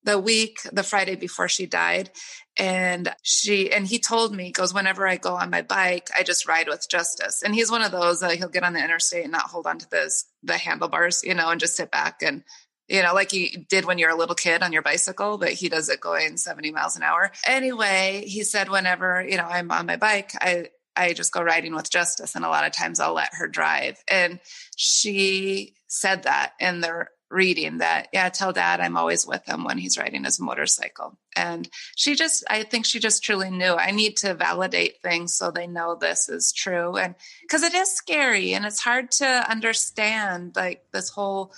the 0.05 0.19
week, 0.19 0.59
the 0.73 0.83
Friday 0.83 1.15
before 1.15 1.49
she 1.49 1.67
died. 1.67 2.11
And 2.59 3.15
she, 3.23 3.73
and 3.73 3.87
he 3.87 3.99
told 3.99 4.35
me, 4.35 4.51
goes, 4.51 4.75
whenever 4.75 5.07
I 5.07 5.17
go 5.17 5.37
on 5.37 5.49
my 5.49 5.63
bike, 5.63 6.11
I 6.17 6.23
just 6.23 6.47
ride 6.47 6.69
with 6.69 6.89
justice. 6.89 7.43
And 7.43 7.55
he's 7.55 7.71
one 7.71 7.83
of 7.83 7.93
those 7.93 8.21
that 8.21 8.37
he'll 8.37 8.49
get 8.49 8.65
on 8.65 8.73
the 8.73 8.85
interstate 8.85 9.23
and 9.23 9.33
not 9.33 9.43
hold 9.43 9.67
on 9.67 9.79
to 9.79 9.89
this, 9.89 10.27
the 10.43 10.59
handlebars, 10.59 11.23
you 11.23 11.35
know, 11.35 11.49
and 11.49 11.61
just 11.61 11.77
sit 11.77 11.91
back 11.91 12.21
and 12.21 12.43
you 12.88 13.03
know, 13.03 13.14
like 13.14 13.31
he 13.31 13.66
did 13.68 13.85
when 13.85 13.99
you're 13.99 14.11
a 14.11 14.16
little 14.16 14.35
kid 14.35 14.62
on 14.62 14.73
your 14.73 14.83
bicycle, 14.83 15.38
but 15.38 15.53
he 15.53 15.68
does 15.68 15.88
it 15.88 16.01
going 16.01 16.37
70 16.37 16.73
miles 16.73 16.97
an 16.97 17.03
hour. 17.03 17.33
Anyway, 17.47 18.25
he 18.27 18.42
said, 18.42 18.68
whenever, 18.68 19.25
you 19.27 19.37
know, 19.37 19.47
I'm 19.47 19.71
on 19.71 19.87
my 19.87 19.97
bike, 19.97 20.33
I, 20.40 20.68
I 20.97 21.12
just 21.12 21.33
go 21.33 21.42
riding 21.42 21.75
with 21.75 21.90
Justice. 21.90 22.35
And 22.35 22.45
a 22.45 22.49
lot 22.49 22.66
of 22.66 22.73
times 22.73 23.01
I'll 23.01 23.14
let 23.14 23.31
her 23.33 23.49
drive. 23.49 24.03
And 24.11 24.40
she 24.77 25.75
said 25.87 26.25
that 26.25 26.53
in 26.61 26.81
the 26.81 27.07
reading 27.31 27.79
that, 27.79 28.09
yeah, 28.12 28.29
tell 28.29 28.53
dad 28.53 28.81
I'm 28.81 28.97
always 28.97 29.27
with 29.27 29.45
him 29.47 29.64
when 29.64 29.79
he's 29.79 29.97
riding 29.97 30.25
his 30.25 30.38
motorcycle. 30.38 31.18
And 31.35 31.68
she 31.97 32.14
just, 32.14 32.45
I 32.51 32.62
think 32.62 32.85
she 32.85 32.99
just 32.99 33.25
truly 33.25 33.51
knew 33.51 33.73
I 33.73 33.90
need 33.90 34.18
to 34.18 34.35
validate 34.35 35.01
things 35.03 35.35
so 35.35 35.51
they 35.51 35.66
know 35.66 35.95
this 35.95 36.29
is 36.29 36.53
true. 36.53 36.97
And 36.97 37.14
because 37.40 37.62
it 37.62 37.75
is 37.75 37.90
scary 37.90 38.53
and 38.53 38.66
it's 38.66 38.81
hard 38.81 39.11
to 39.12 39.51
understand 39.51 40.53
like 40.57 40.85
this 40.92 41.09
whole 41.09 41.55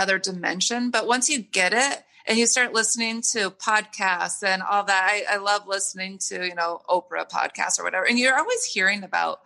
other 0.00 0.18
dimension. 0.18 0.90
But 0.90 1.06
once 1.06 1.28
you 1.28 1.40
get 1.40 1.72
it 1.74 2.04
and 2.26 2.38
you 2.38 2.46
start 2.46 2.72
listening 2.72 3.22
to 3.32 3.50
podcasts 3.50 4.42
and 4.42 4.62
all 4.62 4.84
that, 4.84 5.08
I, 5.10 5.34
I 5.34 5.36
love 5.36 5.68
listening 5.68 6.18
to, 6.28 6.46
you 6.46 6.54
know, 6.54 6.80
Oprah 6.88 7.28
podcasts 7.30 7.78
or 7.78 7.84
whatever. 7.84 8.06
And 8.06 8.18
you're 8.18 8.38
always 8.38 8.64
hearing 8.64 9.04
about 9.04 9.40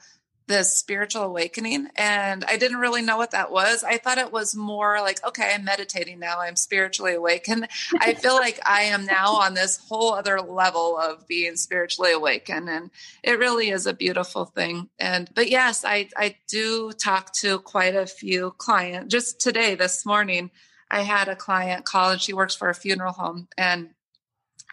this 0.47 0.77
spiritual 0.77 1.23
awakening 1.23 1.89
and 1.97 2.45
i 2.45 2.57
didn't 2.57 2.79
really 2.79 3.03
know 3.03 3.17
what 3.17 3.31
that 3.31 3.51
was. 3.51 3.83
I 3.83 3.99
thought 3.99 4.19
it 4.19 4.33
was 4.33 4.55
more 4.55 5.01
like 5.01 5.25
okay 5.27 5.53
i'm 5.55 5.65
meditating 5.65 6.19
now. 6.19 6.41
I'm 6.41 6.57
spiritually 6.57 7.15
awakened. 7.15 7.69
I 7.99 8.15
feel 8.23 8.35
like 8.35 8.61
i 8.67 8.83
am 8.83 9.07
now 9.07 9.35
on 9.37 9.55
this 9.55 9.79
whole 9.89 10.13
other 10.13 10.41
level 10.41 10.99
of 10.99 11.27
being 11.27 11.57
spiritually 11.57 12.13
awakened 12.13 12.69
and 12.69 12.91
it 13.23 13.39
really 13.39 13.71
is 13.71 13.87
a 13.87 13.95
beautiful 13.95 14.45
thing. 14.45 14.89
And 14.99 15.31
but 15.35 15.51
yes 15.51 15.85
i 15.85 16.09
i 16.17 16.37
do 16.49 16.93
talk 16.93 17.33
to 17.35 17.59
quite 17.61 17.97
a 17.97 18.07
few 18.07 18.53
clients 18.59 19.13
just 19.13 19.41
today 19.41 19.75
this 19.75 20.05
morning 20.07 20.51
i 20.91 21.01
had 21.01 21.29
a 21.29 21.37
client 21.37 21.85
call 21.85 22.11
and 22.11 22.21
she 22.21 22.33
works 22.33 22.55
for 22.55 22.69
a 22.69 22.75
funeral 22.75 23.13
home 23.13 23.49
and 23.57 23.91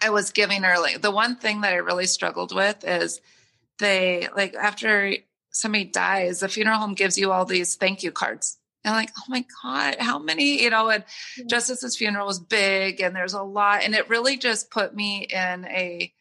i 0.01 0.09
was 0.09 0.31
giving 0.31 0.63
her 0.63 0.79
like 0.79 1.01
the 1.01 1.11
one 1.11 1.35
thing 1.35 1.61
that 1.61 1.73
i 1.73 1.77
really 1.77 2.05
struggled 2.05 2.53
with 2.55 2.83
is 2.85 3.21
they 3.79 4.27
like 4.35 4.53
after 4.53 5.13
somebody 5.51 5.85
dies, 5.85 6.39
the 6.39 6.49
funeral 6.49 6.79
home 6.79 6.93
gives 6.93 7.17
you 7.17 7.31
all 7.31 7.45
these 7.45 7.75
thank 7.75 8.03
you 8.03 8.11
cards. 8.11 8.57
And 8.83 8.95
like, 8.95 9.11
oh 9.17 9.23
my 9.27 9.45
God, 9.63 9.97
how 9.99 10.17
many, 10.17 10.63
you 10.63 10.71
know, 10.71 10.89
and 10.89 11.03
yeah. 11.37 11.43
Justice's 11.47 11.95
funeral 11.95 12.25
was 12.25 12.39
big 12.39 12.99
and 12.99 13.15
there's 13.15 13.35
a 13.35 13.43
lot. 13.43 13.83
And 13.83 13.93
it 13.93 14.09
really 14.09 14.37
just 14.37 14.71
put 14.71 14.95
me 14.95 15.27
in 15.29 15.65
a, 15.65 16.11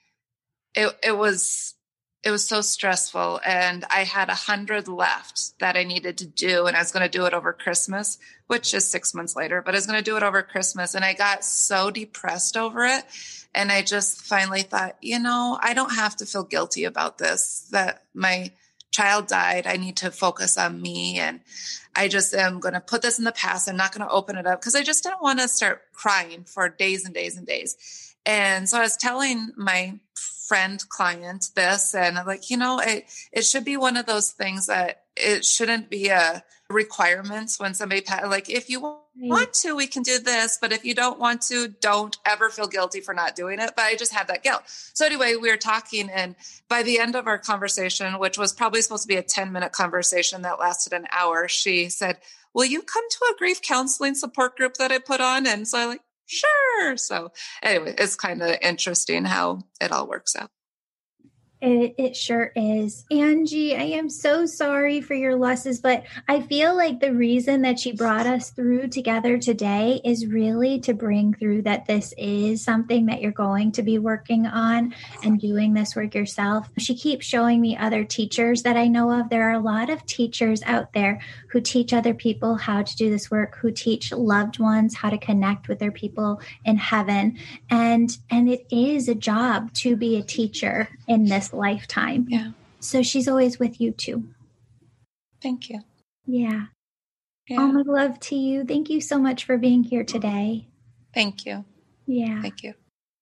it, 0.75 0.99
it 1.03 1.16
was, 1.16 1.75
it 2.23 2.31
was 2.31 2.47
so 2.47 2.61
stressful. 2.61 3.40
And 3.47 3.87
I 3.90 4.05
had 4.05 4.29
a 4.29 4.35
hundred 4.35 4.88
left 4.88 5.59
that 5.61 5.77
I 5.77 5.85
needed 5.85 6.19
to 6.19 6.27
do. 6.27 6.66
And 6.66 6.77
I 6.77 6.81
was 6.81 6.93
going 6.93 7.03
to 7.03 7.19
do 7.19 7.25
it 7.25 7.33
over 7.33 7.55
Christmas, 7.55 8.19
which 8.47 8.75
is 8.75 8.87
six 8.87 9.14
months 9.14 9.35
later, 9.35 9.62
but 9.64 9.75
I 9.75 9.79
was 9.79 9.87
going 9.87 9.99
to 9.99 10.05
do 10.05 10.19
it 10.19 10.23
over 10.23 10.43
Christmas. 10.43 10.95
And 10.95 11.03
I 11.03 11.14
got 11.14 11.47
so 11.47 11.90
depressed 11.90 12.59
over 12.59 12.85
it. 12.85 13.05
And 13.55 13.73
I 13.73 13.81
just 13.81 14.21
finally 14.21 14.62
thought, 14.62 14.97
you 15.01 15.19
know, 15.19 15.59
I 15.61 15.73
don't 15.73 15.95
have 15.95 16.16
to 16.16 16.27
feel 16.27 16.45
guilty 16.45 16.85
about 16.85 17.16
this, 17.16 17.66
that 17.71 18.05
my, 18.12 18.53
child 18.90 19.26
died. 19.29 19.66
I 19.66 19.76
need 19.76 19.96
to 19.98 20.11
focus 20.11 20.59
on 20.59 20.81
me. 20.81 21.18
And 21.18 21.40
I 21.94 22.09
just 22.09 22.35
am 22.35 22.61
going 22.61 22.74
to 22.74 22.81
put 22.81 23.03
this 23.03 23.18
in 23.18 23.24
the 23.24 23.33
past. 23.33 23.68
I'm 23.68 23.76
not 23.76 23.92
going 23.92 24.07
to 24.07 24.12
open 24.12 24.37
it 24.37 24.46
up 24.46 24.61
because 24.61 24.74
I 24.74 24.83
just 24.83 25.03
didn't 25.03 25.22
want 25.22 25.40
to 25.40 25.48
start 25.48 25.83
crying 25.92 26.44
for 26.44 26.68
days 26.68 27.05
and 27.05 27.14
days 27.14 27.37
and 27.37 27.46
days. 27.46 28.14
And 28.26 28.68
so 28.68 28.79
I 28.79 28.83
was 28.83 28.96
telling 28.96 29.53
my 29.57 29.98
friend 30.46 30.83
client 30.88 31.50
this, 31.55 31.94
and 31.94 32.18
I'm 32.18 32.26
like, 32.26 32.50
you 32.50 32.57
know, 32.57 32.81
it, 32.81 33.05
it 33.33 33.42
should 33.42 33.64
be 33.64 33.76
one 33.76 33.96
of 33.96 34.07
those 34.07 34.33
things 34.33 34.66
that 34.66 35.05
it 35.16 35.44
shouldn't 35.44 35.88
be 35.88 36.09
a 36.09 36.42
requirement 36.68 37.53
when 37.59 37.74
somebody, 37.74 38.03
like, 38.26 38.50
if 38.50 38.68
you 38.68 38.98
want 39.28 39.52
to, 39.54 39.74
we 39.74 39.87
can 39.87 40.02
do 40.02 40.18
this. 40.18 40.59
But 40.61 40.72
if 40.72 40.85
you 40.85 40.94
don't 40.94 41.18
want 41.18 41.42
to, 41.42 41.68
don't 41.68 42.16
ever 42.26 42.50
feel 42.50 42.66
guilty 42.66 43.00
for 43.00 43.14
not 43.14 43.37
doing 43.37 43.61
it. 43.61 43.72
But 43.76 43.85
I 43.85 43.96
just 43.96 44.12
had 44.12 44.28
that 44.28 44.42
guilt. 44.42 44.62
So 44.66 45.04
anyway, 45.06 45.37
we 45.37 45.50
were 45.50 45.56
talking, 45.56 46.09
and 46.11 46.37
by 46.68 46.83
the 46.83 46.98
end 46.98 47.14
of 47.14 47.26
our 47.26 47.38
conversation, 47.38 48.18
which 48.18 48.38
was 48.38 48.52
probably 48.52 48.83
supposed 48.83 49.02
to 49.02 49.09
be 49.09 49.16
a 49.16 49.22
10 49.22 49.52
minute 49.52 49.72
conversation 49.72 50.42
that 50.42 50.59
lasted 50.59 50.92
an 50.92 51.06
hour, 51.12 51.48
she 51.48 51.88
said, 51.88 52.18
Will 52.52 52.64
you 52.64 52.83
come 52.83 53.04
to 53.09 53.33
a 53.33 53.38
grief 53.38 53.62
counseling 53.62 54.14
support 54.14 54.56
group 54.56 54.74
that 54.74 54.90
I 54.90 54.98
put 54.98 55.20
on? 55.20 55.46
And 55.46 55.68
so 55.68 55.78
I'm 55.78 55.88
like, 55.90 56.00
sure. 56.26 56.96
So 56.96 57.33
anyway, 57.62 57.94
it's 57.98 58.16
kind 58.16 58.42
of 58.42 58.56
interesting 58.62 59.24
how 59.24 59.64
it 59.80 59.92
all 59.92 60.09
works 60.09 60.35
out. 60.37 60.50
It, 61.61 61.94
it 61.99 62.16
sure 62.16 62.53
is. 62.57 63.05
Angie, 63.11 63.77
I 63.77 63.83
am 63.83 64.09
so 64.09 64.46
sorry 64.46 65.03
for 65.03 65.14
your 65.14 65.37
losses, 65.37 65.79
but 65.79 66.05
I 66.27 66.40
feel 66.40 66.75
like 66.75 67.01
the 67.01 67.12
reason 67.12 67.61
that 67.62 67.79
she 67.79 67.92
brought 67.92 68.27
us 68.27 68.49
through 68.49 68.88
together 68.88 69.37
today 69.37 70.01
is 70.03 70.27
really 70.27 70.81
to 70.81 70.94
bring 70.94 71.35
through 71.35 71.62
that 71.62 71.85
this 71.85 72.14
is 72.16 72.64
something 72.64 73.07
that 73.07 73.20
you're 73.20 73.31
going 73.31 73.73
to 73.73 73.83
be 73.83 73.99
working 73.99 74.46
on 74.46 74.94
and 75.23 75.38
doing 75.38 75.75
this 75.75 75.94
work 75.94 76.14
yourself. 76.14 76.66
She 76.79 76.94
keeps 76.94 77.27
showing 77.27 77.61
me 77.61 77.77
other 77.77 78.05
teachers 78.05 78.62
that 78.62 78.79
I 78.79 78.87
know 78.87 79.11
of. 79.11 79.29
There 79.29 79.51
are 79.51 79.55
a 79.55 79.61
lot 79.61 79.90
of 79.90 80.07
teachers 80.07 80.62
out 80.64 80.94
there 80.94 81.20
who 81.49 81.61
teach 81.61 81.92
other 81.92 82.14
people 82.14 82.55
how 82.55 82.83
to 82.83 82.96
do 82.96 83.11
this 83.11 83.31
work, 83.31 83.57
who 83.57 83.70
teach 83.70 84.12
loved 84.12 84.59
ones 84.59 84.94
how 84.94 85.11
to 85.11 85.18
connect 85.18 85.68
with 85.68 85.79
their 85.79 85.92
people 85.92 86.40
in 86.64 86.79
heaven. 86.79 87.38
And 87.68 88.16
and 88.31 88.49
it 88.49 88.66
is 88.70 89.09
a 89.09 89.14
job 89.14 89.75
to 89.75 89.94
be 89.94 90.16
a 90.16 90.23
teacher 90.23 90.88
in 91.07 91.27
this 91.50 91.58
lifetime. 91.58 92.26
Yeah. 92.28 92.52
So 92.80 93.02
she's 93.02 93.28
always 93.28 93.58
with 93.58 93.80
you 93.80 93.92
too. 93.92 94.24
Thank 95.42 95.68
you. 95.68 95.80
Yeah. 96.26 96.66
Yeah. 97.48 97.60
All 97.60 97.72
my 97.72 97.82
love 97.84 98.20
to 98.20 98.36
you. 98.36 98.64
Thank 98.64 98.90
you 98.90 99.00
so 99.00 99.18
much 99.18 99.44
for 99.44 99.58
being 99.58 99.82
here 99.82 100.04
today. 100.04 100.66
Thank 101.14 101.46
you. 101.46 101.64
Yeah. 102.06 102.40
Thank 102.42 102.62
you. 102.62 102.74